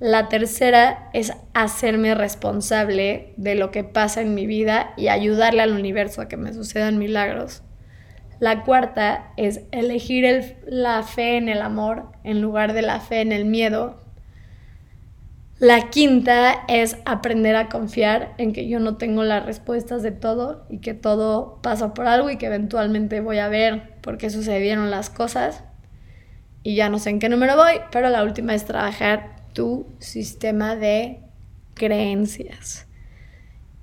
La 0.00 0.28
tercera 0.28 1.08
es 1.14 1.32
hacerme 1.54 2.14
responsable 2.14 3.32
de 3.38 3.54
lo 3.54 3.70
que 3.70 3.84
pasa 3.84 4.20
en 4.20 4.34
mi 4.34 4.46
vida 4.46 4.92
y 4.98 5.08
ayudarle 5.08 5.62
al 5.62 5.72
universo 5.72 6.20
a 6.20 6.28
que 6.28 6.36
me 6.36 6.52
sucedan 6.52 6.98
milagros. 6.98 7.62
La 8.38 8.64
cuarta 8.64 9.32
es 9.38 9.62
elegir 9.72 10.58
la 10.66 11.02
fe 11.04 11.38
en 11.38 11.48
el 11.48 11.62
amor 11.62 12.12
en 12.22 12.42
lugar 12.42 12.74
de 12.74 12.82
la 12.82 13.00
fe 13.00 13.22
en 13.22 13.32
el 13.32 13.46
miedo. 13.46 14.04
La 15.58 15.88
quinta 15.88 16.64
es 16.68 16.98
aprender 17.06 17.56
a 17.56 17.68
confiar 17.68 18.34
en 18.36 18.52
que 18.52 18.68
yo 18.68 18.78
no 18.78 18.96
tengo 18.96 19.24
las 19.24 19.46
respuestas 19.46 20.02
de 20.02 20.12
todo 20.12 20.66
y 20.68 20.78
que 20.78 20.92
todo 20.92 21.60
pasa 21.62 21.94
por 21.94 22.06
algo 22.06 22.28
y 22.28 22.36
que 22.36 22.46
eventualmente 22.46 23.20
voy 23.20 23.38
a 23.38 23.48
ver 23.48 23.94
por 24.02 24.18
qué 24.18 24.28
sucedieron 24.28 24.90
las 24.90 25.08
cosas. 25.08 25.64
Y 26.62 26.74
ya 26.74 26.90
no 26.90 26.98
sé 26.98 27.10
en 27.10 27.20
qué 27.20 27.28
número 27.28 27.56
voy, 27.56 27.80
pero 27.90 28.10
la 28.10 28.22
última 28.22 28.54
es 28.54 28.66
trabajar 28.66 29.36
tu 29.54 29.86
sistema 29.98 30.76
de 30.76 31.20
creencias. 31.72 32.86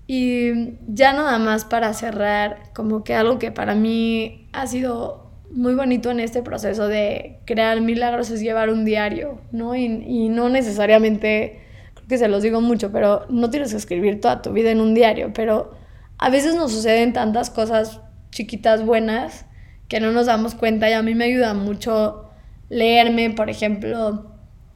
Y 0.06 0.76
ya 0.88 1.14
nada 1.14 1.40
más 1.40 1.66
para 1.66 1.94
cerrar, 1.94 2.72
como 2.76 3.04
que 3.04 3.16
algo 3.16 3.40
que 3.40 3.52
para 3.52 3.74
mí 3.74 4.48
ha 4.52 4.68
sido 4.68 5.32
muy 5.50 5.76
bonito 5.76 6.12
en 6.12 6.20
este 6.20 6.42
proceso 6.42 6.88
de 6.88 7.40
crear 7.46 7.80
milagros 7.82 8.30
es 8.32 8.42
llevar 8.42 8.70
un 8.70 8.86
diario, 8.86 9.40
¿no? 9.52 9.76
Y, 9.76 10.30
no 10.30 10.50
necesariamente, 10.50 11.62
que 12.08 12.18
se 12.18 12.28
los 12.28 12.44
digo 12.44 12.62
mucho, 12.62 12.92
pero 12.92 13.26
no 13.30 13.50
tienes 13.50 13.72
que 13.72 13.78
escribir 13.78 14.22
toda 14.22 14.42
tu 14.42 14.52
vida 14.52 14.72
en 14.72 14.82
un 14.82 14.94
diario, 14.94 15.32
pero 15.34 15.72
a 16.18 16.30
veces 16.30 16.56
nos 16.56 16.72
suceden 16.72 17.14
tantas 17.14 17.50
cosas 17.50 18.02
chiquitas 18.32 18.86
buenas 18.86 19.46
que 19.88 20.00
no 20.00 20.12
nos 20.12 20.26
damos 20.26 20.56
cuenta 20.56 20.90
y 20.90 20.94
a 20.94 21.02
mí 21.02 21.16
me 21.16 21.26
ayuda 21.26 21.54
mucho 21.54 22.30
leerme, 22.70 23.30
por 23.30 23.50
ejemplo, 23.50 24.34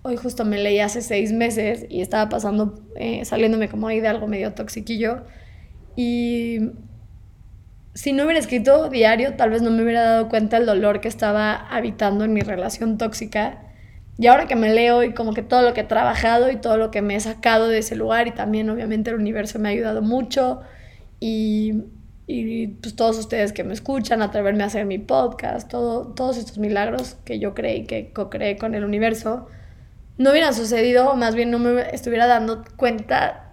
Hoy 0.07 0.15
justo 0.15 0.45
me 0.45 0.57
leí 0.57 0.79
hace 0.79 1.01
seis 1.01 1.33
meses 1.33 1.85
y 1.89 1.99
estaba 1.99 2.29
pasando, 2.29 2.79
eh, 2.95 3.25
saliéndome 3.25 3.67
como 3.67 3.89
ahí 3.89 3.99
de 3.99 4.07
algo 4.07 4.25
medio 4.25 4.53
toxiquillo. 4.53 5.23
Y 5.97 6.69
si 7.93 8.13
no 8.13 8.23
hubiera 8.23 8.39
escrito 8.39 8.87
diario, 8.87 9.33
tal 9.35 9.49
vez 9.49 9.61
no 9.61 9.69
me 9.69 9.83
hubiera 9.83 10.03
dado 10.03 10.29
cuenta 10.29 10.55
el 10.55 10.65
dolor 10.65 11.01
que 11.01 11.09
estaba 11.09 11.55
habitando 11.55 12.23
en 12.23 12.31
mi 12.31 12.39
relación 12.39 12.97
tóxica. 12.97 13.66
Y 14.17 14.27
ahora 14.27 14.47
que 14.47 14.55
me 14.55 14.73
leo 14.73 15.03
y 15.03 15.13
como 15.13 15.33
que 15.33 15.43
todo 15.43 15.61
lo 15.61 15.73
que 15.73 15.81
he 15.81 15.83
trabajado 15.83 16.49
y 16.49 16.57
todo 16.57 16.77
lo 16.77 16.89
que 16.89 17.01
me 17.01 17.15
he 17.15 17.19
sacado 17.19 17.67
de 17.67 17.79
ese 17.79 17.95
lugar 17.95 18.27
y 18.27 18.31
también 18.31 18.69
obviamente 18.69 19.11
el 19.11 19.17
universo 19.17 19.59
me 19.59 19.69
ha 19.69 19.71
ayudado 19.71 20.01
mucho 20.01 20.61
y, 21.19 21.83
y 22.25 22.67
pues 22.67 22.95
todos 22.95 23.17
ustedes 23.19 23.53
que 23.53 23.63
me 23.63 23.73
escuchan, 23.73 24.21
atreverme 24.21 24.63
a 24.63 24.67
hacer 24.67 24.85
mi 24.85 24.97
podcast, 24.97 25.69
todo, 25.69 26.07
todos 26.13 26.37
estos 26.37 26.57
milagros 26.57 27.17
que 27.25 27.37
yo 27.37 27.53
creí 27.53 27.85
que 27.85 28.11
co-creé 28.11 28.57
con 28.57 28.73
el 28.73 28.83
universo, 28.83 29.47
no 30.17 30.31
hubiera 30.31 30.51
sucedido, 30.51 31.11
o 31.11 31.15
más 31.15 31.35
bien 31.35 31.51
no 31.51 31.59
me 31.59 31.81
estuviera 31.93 32.25
dando 32.25 32.63
cuenta 32.75 33.51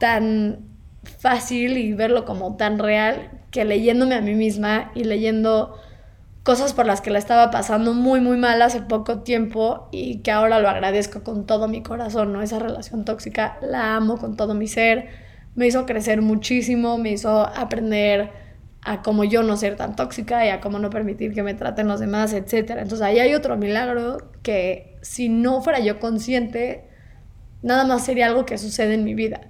tan 0.00 0.60
fácil 1.18 1.76
y 1.76 1.92
verlo 1.92 2.24
como 2.24 2.56
tan 2.56 2.78
real 2.78 3.30
que 3.50 3.64
leyéndome 3.64 4.14
a 4.14 4.20
mí 4.20 4.34
misma 4.34 4.90
y 4.94 5.04
leyendo 5.04 5.78
cosas 6.44 6.74
por 6.74 6.86
las 6.86 7.00
que 7.00 7.10
la 7.10 7.18
estaba 7.18 7.50
pasando 7.50 7.94
muy 7.94 8.20
muy 8.20 8.36
mal 8.36 8.62
hace 8.62 8.82
poco 8.82 9.20
tiempo 9.20 9.88
y 9.90 10.18
que 10.18 10.30
ahora 10.30 10.60
lo 10.60 10.68
agradezco 10.68 11.24
con 11.24 11.46
todo 11.46 11.66
mi 11.68 11.82
corazón, 11.82 12.32
¿no? 12.32 12.42
Esa 12.42 12.58
relación 12.60 13.04
tóxica 13.04 13.58
la 13.62 13.96
amo 13.96 14.18
con 14.18 14.36
todo 14.36 14.54
mi 14.54 14.68
ser, 14.68 15.08
me 15.56 15.66
hizo 15.66 15.86
crecer 15.86 16.20
muchísimo, 16.22 16.98
me 16.98 17.12
hizo 17.12 17.40
aprender 17.40 18.30
a 18.82 19.00
cómo 19.02 19.24
yo 19.24 19.42
no 19.42 19.56
ser 19.56 19.76
tan 19.76 19.96
tóxica 19.96 20.44
y 20.44 20.50
a 20.50 20.60
cómo 20.60 20.78
no 20.78 20.90
permitir 20.90 21.32
que 21.32 21.42
me 21.42 21.54
traten 21.54 21.88
los 21.88 22.00
demás, 22.00 22.34
etc. 22.34 22.72
Entonces 22.72 23.00
ahí 23.00 23.18
hay 23.18 23.34
otro 23.34 23.56
milagro 23.56 24.18
que 24.42 24.98
si 25.00 25.30
no 25.30 25.62
fuera 25.62 25.80
yo 25.80 25.98
consciente, 25.98 26.84
nada 27.62 27.86
más 27.86 28.04
sería 28.04 28.26
algo 28.26 28.44
que 28.44 28.58
sucede 28.58 28.92
en 28.94 29.04
mi 29.04 29.14
vida. 29.14 29.40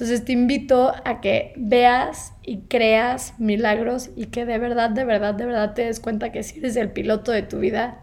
Entonces 0.00 0.24
te 0.24 0.32
invito 0.32 0.94
a 1.04 1.20
que 1.20 1.52
veas 1.58 2.32
y 2.42 2.62
creas 2.68 3.34
milagros 3.38 4.08
y 4.16 4.28
que 4.28 4.46
de 4.46 4.56
verdad, 4.56 4.88
de 4.88 5.04
verdad, 5.04 5.34
de 5.34 5.44
verdad 5.44 5.74
te 5.74 5.84
des 5.84 6.00
cuenta 6.00 6.32
que 6.32 6.42
si 6.42 6.60
eres 6.60 6.76
el 6.76 6.90
piloto 6.90 7.32
de 7.32 7.42
tu 7.42 7.58
vida, 7.58 8.00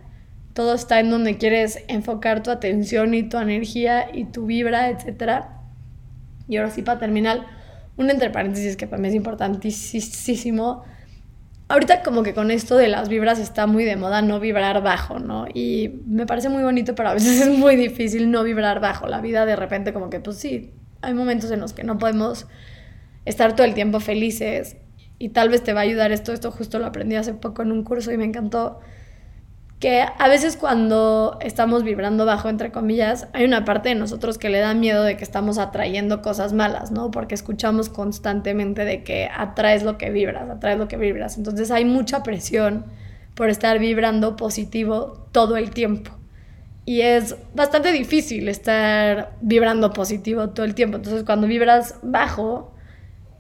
todo 0.54 0.76
está 0.76 1.00
en 1.00 1.10
donde 1.10 1.40
quieres 1.40 1.84
enfocar 1.88 2.44
tu 2.44 2.52
atención 2.52 3.16
y 3.16 3.24
tu 3.24 3.40
energía 3.40 4.10
y 4.14 4.26
tu 4.26 4.46
vibra, 4.46 4.92
etc. 4.92 5.46
Y 6.48 6.58
ahora 6.58 6.70
sí, 6.70 6.84
para 6.84 7.00
terminar, 7.00 7.48
un 7.96 8.12
entre 8.12 8.30
paréntesis 8.30 8.78
que 8.78 8.86
para 8.86 9.02
mí 9.02 9.08
es 9.08 9.16
importantísimo. 9.16 10.84
Ahorita 11.68 12.04
como 12.04 12.22
que 12.22 12.36
con 12.36 12.52
esto 12.52 12.78
de 12.78 12.90
las 12.90 13.10
vibras 13.10 13.40
está 13.40 13.66
muy 13.66 13.86
de 13.86 13.96
moda 13.96 14.22
no 14.22 14.40
vibrar 14.40 14.84
bajo, 14.84 15.18
¿no? 15.18 15.48
Y 15.52 16.00
me 16.06 16.28
parece 16.28 16.50
muy 16.50 16.62
bonito, 16.62 16.94
pero 16.94 17.10
a 17.10 17.14
veces 17.16 17.42
es 17.48 17.58
muy 17.58 17.76
difícil 17.76 18.30
no 18.30 18.44
vibrar 18.44 18.82
bajo. 18.82 19.08
La 19.08 19.20
vida 19.20 19.48
de 19.48 19.56
repente 19.56 19.94
como 19.94 20.12
que 20.12 20.20
pues 20.20 20.38
sí, 20.38 20.76
hay 21.02 21.14
momentos 21.14 21.52
en 21.52 21.60
los 21.60 21.74
que 21.74 21.84
no 21.84 21.98
podemos 21.98 22.48
estar 23.26 23.56
todo 23.56 23.66
el 23.66 23.74
tiempo 23.74 24.00
felices 24.00 24.78
y 25.20 25.30
tal 25.30 25.50
vez 25.50 25.64
te 25.64 25.74
va 25.74 25.82
a 25.82 25.84
ayudar 25.84 26.12
esto, 26.12 26.34
esto 26.34 26.52
justo 26.52 26.80
lo 26.80 26.86
aprendí 26.86 27.16
hace 27.16 27.34
poco 27.34 27.62
en 27.62 27.72
un 27.72 27.84
curso 27.84 28.12
y 28.12 28.18
me 28.18 28.26
encantó 28.26 28.80
que 29.80 30.02
a 30.02 30.28
veces 30.28 30.58
cuando 30.58 31.38
estamos 31.42 31.84
vibrando 31.84 32.26
bajo, 32.26 32.50
entre 32.50 32.72
comillas, 32.72 33.28
hay 33.34 33.46
una 33.46 33.64
parte 33.64 33.90
de 33.90 33.96
nosotros 33.96 34.40
que 34.40 34.50
le 34.50 34.60
da 34.60 34.74
miedo 34.74 35.04
de 35.04 35.18
que 35.18 35.24
estamos 35.24 35.60
atrayendo 35.60 36.24
cosas 36.24 36.52
malas, 36.54 36.92
¿no? 36.92 37.12
Porque 37.12 37.36
escuchamos 37.36 37.90
constantemente 37.90 38.86
de 38.86 39.04
que 39.04 39.30
atraes 39.32 39.84
lo 39.84 40.00
que 40.00 40.10
vibras, 40.10 40.50
atraes 40.50 40.80
lo 40.80 40.88
que 40.88 40.98
vibras. 40.98 41.38
Entonces 41.38 41.70
hay 41.70 41.86
mucha 41.86 42.24
presión 42.24 42.86
por 43.36 43.50
estar 43.50 43.78
vibrando 43.78 44.36
positivo 44.36 45.28
todo 45.32 45.58
el 45.58 45.70
tiempo. 45.70 46.12
Y 46.88 47.02
es 47.02 47.36
bastante 47.54 47.92
difícil 47.92 48.48
estar 48.48 49.34
vibrando 49.42 49.92
positivo 49.92 50.52
todo 50.52 50.66
el 50.66 50.74
tiempo. 50.74 50.96
Entonces 50.96 51.26
cuando 51.26 51.46
vibras 51.46 51.96
bajo, 52.02 52.74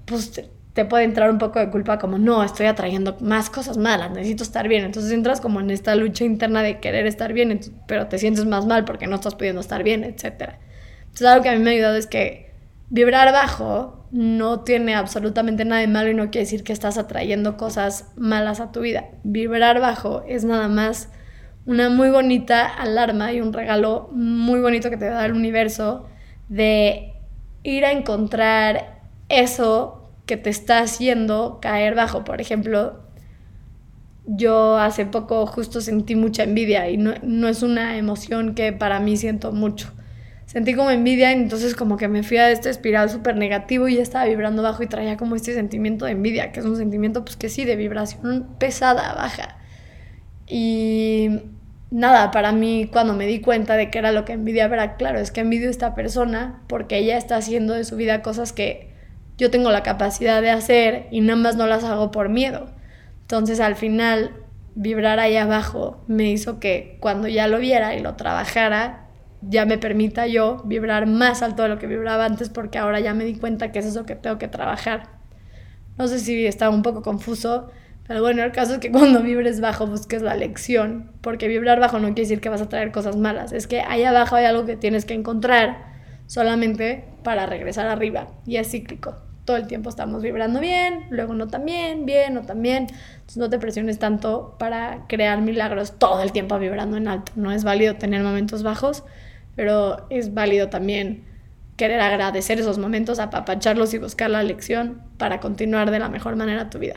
pues 0.04 0.44
te 0.74 0.84
puede 0.84 1.06
entrar 1.06 1.32
un 1.32 1.38
poco 1.38 1.58
de 1.60 1.70
culpa 1.70 1.98
como, 1.98 2.18
no, 2.18 2.44
estoy 2.44 2.66
atrayendo 2.66 3.16
más 3.22 3.50
cosas 3.50 3.78
malas, 3.78 4.12
necesito 4.12 4.44
estar 4.44 4.68
bien. 4.68 4.84
Entonces 4.84 5.14
entras 5.14 5.40
como 5.40 5.62
en 5.62 5.72
esta 5.72 5.96
lucha 5.96 6.26
interna 6.26 6.62
de 6.62 6.82
querer 6.82 7.08
estar 7.08 7.32
bien, 7.32 7.62
pero 7.88 8.08
te 8.08 8.18
sientes 8.18 8.44
más 8.44 8.66
mal 8.66 8.84
porque 8.84 9.08
no 9.08 9.16
estás 9.16 9.36
pudiendo 9.36 9.62
estar 9.62 9.82
bien, 9.82 10.04
etc. 10.04 10.56
Entonces 11.04 11.28
algo 11.28 11.42
que 11.42 11.48
a 11.48 11.54
mí 11.54 11.60
me 11.60 11.70
ha 11.70 11.74
ayudado 11.74 11.96
es 11.96 12.08
que 12.08 12.52
vibrar 12.90 13.32
bajo 13.32 14.10
no 14.12 14.60
tiene 14.66 14.94
absolutamente 14.94 15.64
nada 15.64 15.80
de 15.80 15.88
malo 15.88 16.10
y 16.10 16.16
no 16.16 16.32
quiere 16.32 16.44
decir 16.44 16.66
que 16.66 16.74
estás 16.74 16.98
atrayendo 16.98 17.56
cosas 17.56 18.12
malas 18.18 18.60
a 18.60 18.74
tu 18.74 18.82
vida. 18.82 19.06
Vibrar 19.24 19.80
bajo 19.80 20.26
es 20.28 20.44
nada 20.44 20.68
más 20.68 21.08
una 21.68 21.90
muy 21.90 22.10
bonita 22.10 22.66
alarma 22.66 23.34
y 23.34 23.42
un 23.42 23.52
regalo 23.52 24.10
muy 24.14 24.62
bonito 24.62 24.90
que 24.90 24.96
te 24.96 25.06
da 25.06 25.26
el 25.26 25.34
universo 25.34 26.08
de 26.48 27.14
ir 27.62 27.84
a 27.84 27.92
encontrar 27.92 29.02
eso 29.28 30.10
que 30.26 30.38
te 30.38 30.50
está 30.50 30.80
haciendo 30.80 31.60
caer 31.62 31.94
bajo. 31.94 32.24
Por 32.24 32.40
ejemplo, 32.40 33.02
yo 34.26 34.78
hace 34.78 35.06
poco 35.06 35.46
justo 35.46 35.82
sentí 35.82 36.16
mucha 36.16 36.44
envidia 36.44 36.90
y 36.90 36.96
no, 36.96 37.48
es 37.50 37.64
una 37.64 37.98
emoción 37.98 38.56
que 38.56 38.72
para 38.72 39.02
mí 39.02 39.18
siento 39.18 39.52
mucho. 39.52 39.92
Sentí 40.46 40.74
como 40.74 40.90
envidia 40.90 41.34
entonces 41.34 41.76
como 41.76 41.98
que 41.98 42.08
me 42.08 42.24
fui 42.24 42.38
a 42.38 42.50
este 42.50 42.70
espiral 42.70 43.10
súper 43.10 43.36
negativo 43.36 43.90
y 43.90 43.98
ya 43.98 44.04
estaba 44.04 44.24
vibrando 44.24 44.64
bajo 44.64 44.84
y 44.84 44.88
traía 44.88 45.18
como 45.18 45.36
este 45.36 45.54
sentimiento 45.54 46.06
de 46.06 46.12
envidia, 46.12 46.54
que 46.54 46.62
es 46.62 46.66
un 46.66 46.78
sentimiento 46.78 47.26
pues 47.26 47.36
que 47.36 47.50
sí, 47.50 47.66
de 47.66 47.76
vibración 47.76 48.48
pesada, 48.58 49.14
baja. 49.16 49.58
Y 50.48 51.42
nada, 51.92 52.32
para 52.32 52.52
mí 52.52 52.90
cuando 52.92 53.14
me 53.14 53.28
di 53.28 53.42
cuenta 53.42 53.76
de 53.76 53.90
que 53.90 54.00
era 54.00 54.12
lo 54.12 54.26
que 54.26 54.34
envidia 54.34 54.66
era 54.66 54.98
claro, 54.98 55.20
es 55.20 55.32
que 55.32 55.42
envidio 55.42 55.68
a 55.68 55.72
esta 55.72 55.96
persona 55.96 56.62
porque 56.68 56.98
ella 56.98 57.18
está 57.18 57.38
haciendo 57.38 57.74
de 57.74 57.84
su 57.84 57.96
vida 57.96 58.22
cosas 58.22 58.54
que 58.54 58.94
yo 59.38 59.52
tengo 59.52 59.72
la 59.72 59.84
capacidad 59.84 60.42
de 60.42 60.50
hacer 60.50 61.08
y 61.12 61.22
nada 61.22 61.40
más 61.40 61.56
no 61.56 61.68
las 61.68 61.84
hago 61.84 62.12
por 62.12 62.30
miedo. 62.30 62.70
Entonces 63.22 63.60
al 63.60 63.76
final 63.76 64.32
vibrar 64.76 65.20
ahí 65.20 65.38
abajo 65.38 66.04
me 66.08 66.30
hizo 66.30 66.60
que 66.60 66.98
cuando 67.00 67.28
ya 67.28 67.48
lo 67.48 67.60
viera 67.60 67.96
y 67.96 68.02
lo 68.02 68.16
trabajara, 68.16 69.08
ya 69.42 69.66
me 69.66 69.78
permita 69.78 70.28
yo 70.28 70.62
vibrar 70.66 71.06
más 71.08 71.42
alto 71.44 71.64
de 71.64 71.70
lo 71.70 71.78
que 71.78 71.88
vibraba 71.88 72.26
antes 72.26 72.50
porque 72.50 72.78
ahora 72.78 73.00
ya 73.00 73.14
me 73.14 73.26
di 73.26 73.36
cuenta 73.36 73.72
que 73.72 73.80
es 73.80 73.86
eso 73.86 74.06
que 74.06 74.16
tengo 74.16 74.38
que 74.38 74.48
trabajar. 74.48 75.18
No 75.98 76.08
sé 76.08 76.20
si 76.20 76.46
estaba 76.46 76.74
un 76.74 76.84
poco 76.84 77.02
confuso, 77.02 77.70
pero 78.08 78.22
bueno, 78.22 78.44
el 78.44 78.52
caso 78.52 78.74
es 78.74 78.80
que 78.80 78.92
cuando 78.94 79.22
vibres 79.22 79.60
bajo 79.62 79.88
busques 79.88 80.22
la 80.22 80.36
lección, 80.36 81.12
porque 81.22 81.48
vibrar 81.48 81.80
bajo 81.80 82.00
no 82.00 82.08
quiere 82.08 82.22
decir 82.22 82.42
que 82.42 82.50
vas 82.50 82.62
a 82.62 82.70
traer 82.70 82.92
cosas 82.92 83.16
malas, 83.16 83.52
es 83.52 83.68
que 83.68 83.82
ahí 83.82 84.04
abajo 84.04 84.36
hay 84.36 84.46
algo 84.46 84.66
que 84.66 84.78
tienes 84.78 85.06
que 85.06 85.14
encontrar 85.14 85.78
solamente 86.28 87.06
para 87.24 87.46
regresar 87.46 87.88
arriba 87.88 88.28
y 88.46 88.58
es 88.58 88.72
cíclico 88.72 89.28
todo 89.48 89.58
el 89.58 89.66
tiempo 89.66 89.90
estamos 89.90 90.22
vibrando 90.22 90.60
bien, 90.60 91.06
luego 91.10 91.34
no 91.34 91.48
tan 91.48 91.66
bien, 91.66 92.06
bien, 92.06 92.34
no 92.34 92.42
tan 92.42 92.62
bien. 92.62 92.88
Entonces 93.14 93.38
no 93.38 93.50
te 93.50 93.58
presiones 93.58 93.98
tanto 93.98 94.58
para 94.60 95.08
crear 95.08 95.42
milagros 95.42 95.98
todo 95.98 96.22
el 96.22 96.34
tiempo 96.34 96.60
vibrando 96.60 96.98
en 96.98 97.08
alto. 97.08 97.32
No 97.38 97.54
es 97.54 97.64
válido 97.64 97.96
tener 97.96 98.22
momentos 98.24 98.62
bajos, 98.62 99.06
pero 99.56 100.06
es 100.10 100.34
válido 100.34 100.68
también 100.68 101.24
querer 101.78 102.02
agradecer 102.02 102.60
esos 102.60 102.78
momentos, 102.78 103.20
apapacharlos 103.20 103.94
y 103.94 104.00
buscar 104.00 104.30
la 104.30 104.44
lección 104.44 105.02
para 105.18 105.40
continuar 105.40 105.92
de 105.92 106.00
la 106.00 106.10
mejor 106.10 106.36
manera 106.36 106.70
tu 106.70 106.78
vida. 106.78 106.96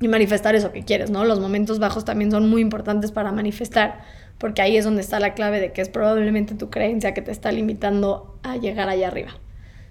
Y 0.00 0.08
manifestar 0.08 0.54
eso 0.54 0.72
que 0.72 0.82
quieres, 0.82 1.10
¿no? 1.10 1.24
Los 1.24 1.40
momentos 1.40 1.78
bajos 1.78 2.04
también 2.04 2.30
son 2.30 2.50
muy 2.50 2.60
importantes 2.60 3.12
para 3.12 3.32
manifestar, 3.32 4.00
porque 4.38 4.60
ahí 4.60 4.76
es 4.76 4.84
donde 4.84 5.00
está 5.00 5.20
la 5.20 5.32
clave 5.32 5.58
de 5.58 5.72
que 5.72 5.80
es 5.80 5.88
probablemente 5.88 6.54
tu 6.54 6.68
creencia 6.68 7.14
que 7.14 7.22
te 7.22 7.30
está 7.30 7.50
limitando 7.50 8.38
a 8.42 8.56
llegar 8.56 8.88
allá 8.90 9.08
arriba. 9.08 9.30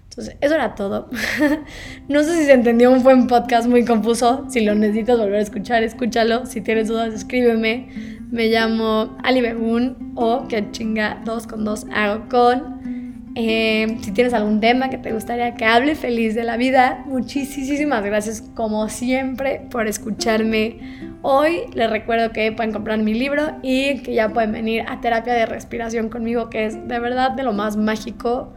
Entonces, 0.08 0.36
eso 0.40 0.54
era 0.54 0.74
todo. 0.74 1.10
no 2.08 2.22
sé 2.22 2.38
si 2.38 2.44
se 2.44 2.52
entendió, 2.52 2.90
un 2.90 3.02
buen 3.02 3.26
podcast 3.26 3.68
muy 3.68 3.84
confuso. 3.84 4.46
Si 4.48 4.60
lo 4.60 4.74
necesitas 4.74 5.18
volver 5.18 5.36
a 5.36 5.42
escuchar, 5.42 5.82
escúchalo. 5.82 6.46
Si 6.46 6.60
tienes 6.62 6.88
dudas, 6.88 7.12
escríbeme. 7.12 8.16
Me 8.30 8.48
llamo 8.48 9.16
Ali 9.22 9.40
Begun 9.40 10.12
o 10.14 10.48
que 10.48 10.70
chinga 10.70 11.20
dos 11.24 11.46
con 11.46 11.64
dos 11.64 11.86
hago 11.92 12.28
con. 12.28 12.95
Eh, 13.38 13.98
si 14.00 14.12
tienes 14.12 14.32
algún 14.32 14.60
tema 14.60 14.88
que 14.88 14.98
te 14.98 15.12
gustaría 15.12 15.54
que 15.54 15.66
hable, 15.66 15.94
feliz 15.94 16.34
de 16.34 16.42
la 16.42 16.56
vida. 16.56 17.04
Muchísimas 17.06 18.02
gracias, 18.02 18.42
como 18.54 18.88
siempre, 18.88 19.60
por 19.70 19.86
escucharme 19.86 20.78
hoy. 21.22 21.64
Les 21.74 21.90
recuerdo 21.90 22.32
que 22.32 22.50
pueden 22.50 22.72
comprar 22.72 22.98
mi 22.98 23.12
libro 23.14 23.52
y 23.62 23.98
que 24.02 24.14
ya 24.14 24.30
pueden 24.30 24.52
venir 24.52 24.84
a 24.88 25.00
terapia 25.00 25.34
de 25.34 25.44
respiración 25.44 26.08
conmigo, 26.08 26.50
que 26.50 26.64
es 26.64 26.88
de 26.88 26.98
verdad 26.98 27.32
de 27.32 27.42
lo 27.42 27.52
más 27.52 27.76
mágico 27.76 28.54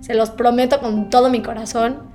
se 0.00 0.14
los 0.14 0.30
prometo 0.30 0.80
con 0.80 1.10
todo 1.10 1.30
mi 1.30 1.42
corazón 1.42 2.10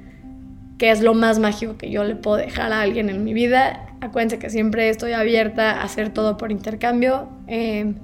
que 0.77 0.91
es 0.91 1.01
lo 1.01 1.13
más 1.13 1.39
mágico 1.39 1.77
que 1.77 1.89
yo 1.89 2.03
le 2.03 2.15
puedo 2.15 2.37
dejar 2.37 2.71
a 2.71 2.81
alguien 2.81 3.09
en 3.09 3.23
mi 3.23 3.33
vida. 3.33 3.87
Acuérdense 4.01 4.37
que 4.37 4.49
siempre 4.49 4.89
estoy 4.89 5.13
abierta 5.13 5.71
a 5.71 5.83
hacer 5.83 6.09
todo 6.09 6.37
por 6.37 6.51
intercambio, 6.51 7.29
eh, 7.47 7.95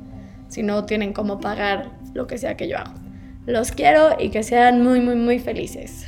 si 0.48 0.64
no 0.64 0.86
tienen 0.86 1.14
cómo 1.14 1.40
pagar 1.40 1.92
lo 2.14 2.26
que 2.26 2.38
sea 2.38 2.58
que 2.58 2.68
yo 2.68 2.78
hago. 2.78 3.03
Los 3.46 3.72
quiero 3.74 4.16
y 4.18 4.30
que 4.30 4.42
sean 4.42 4.82
muy, 4.82 5.02
muy, 5.02 5.16
muy 5.16 5.38
felices. 5.40 6.08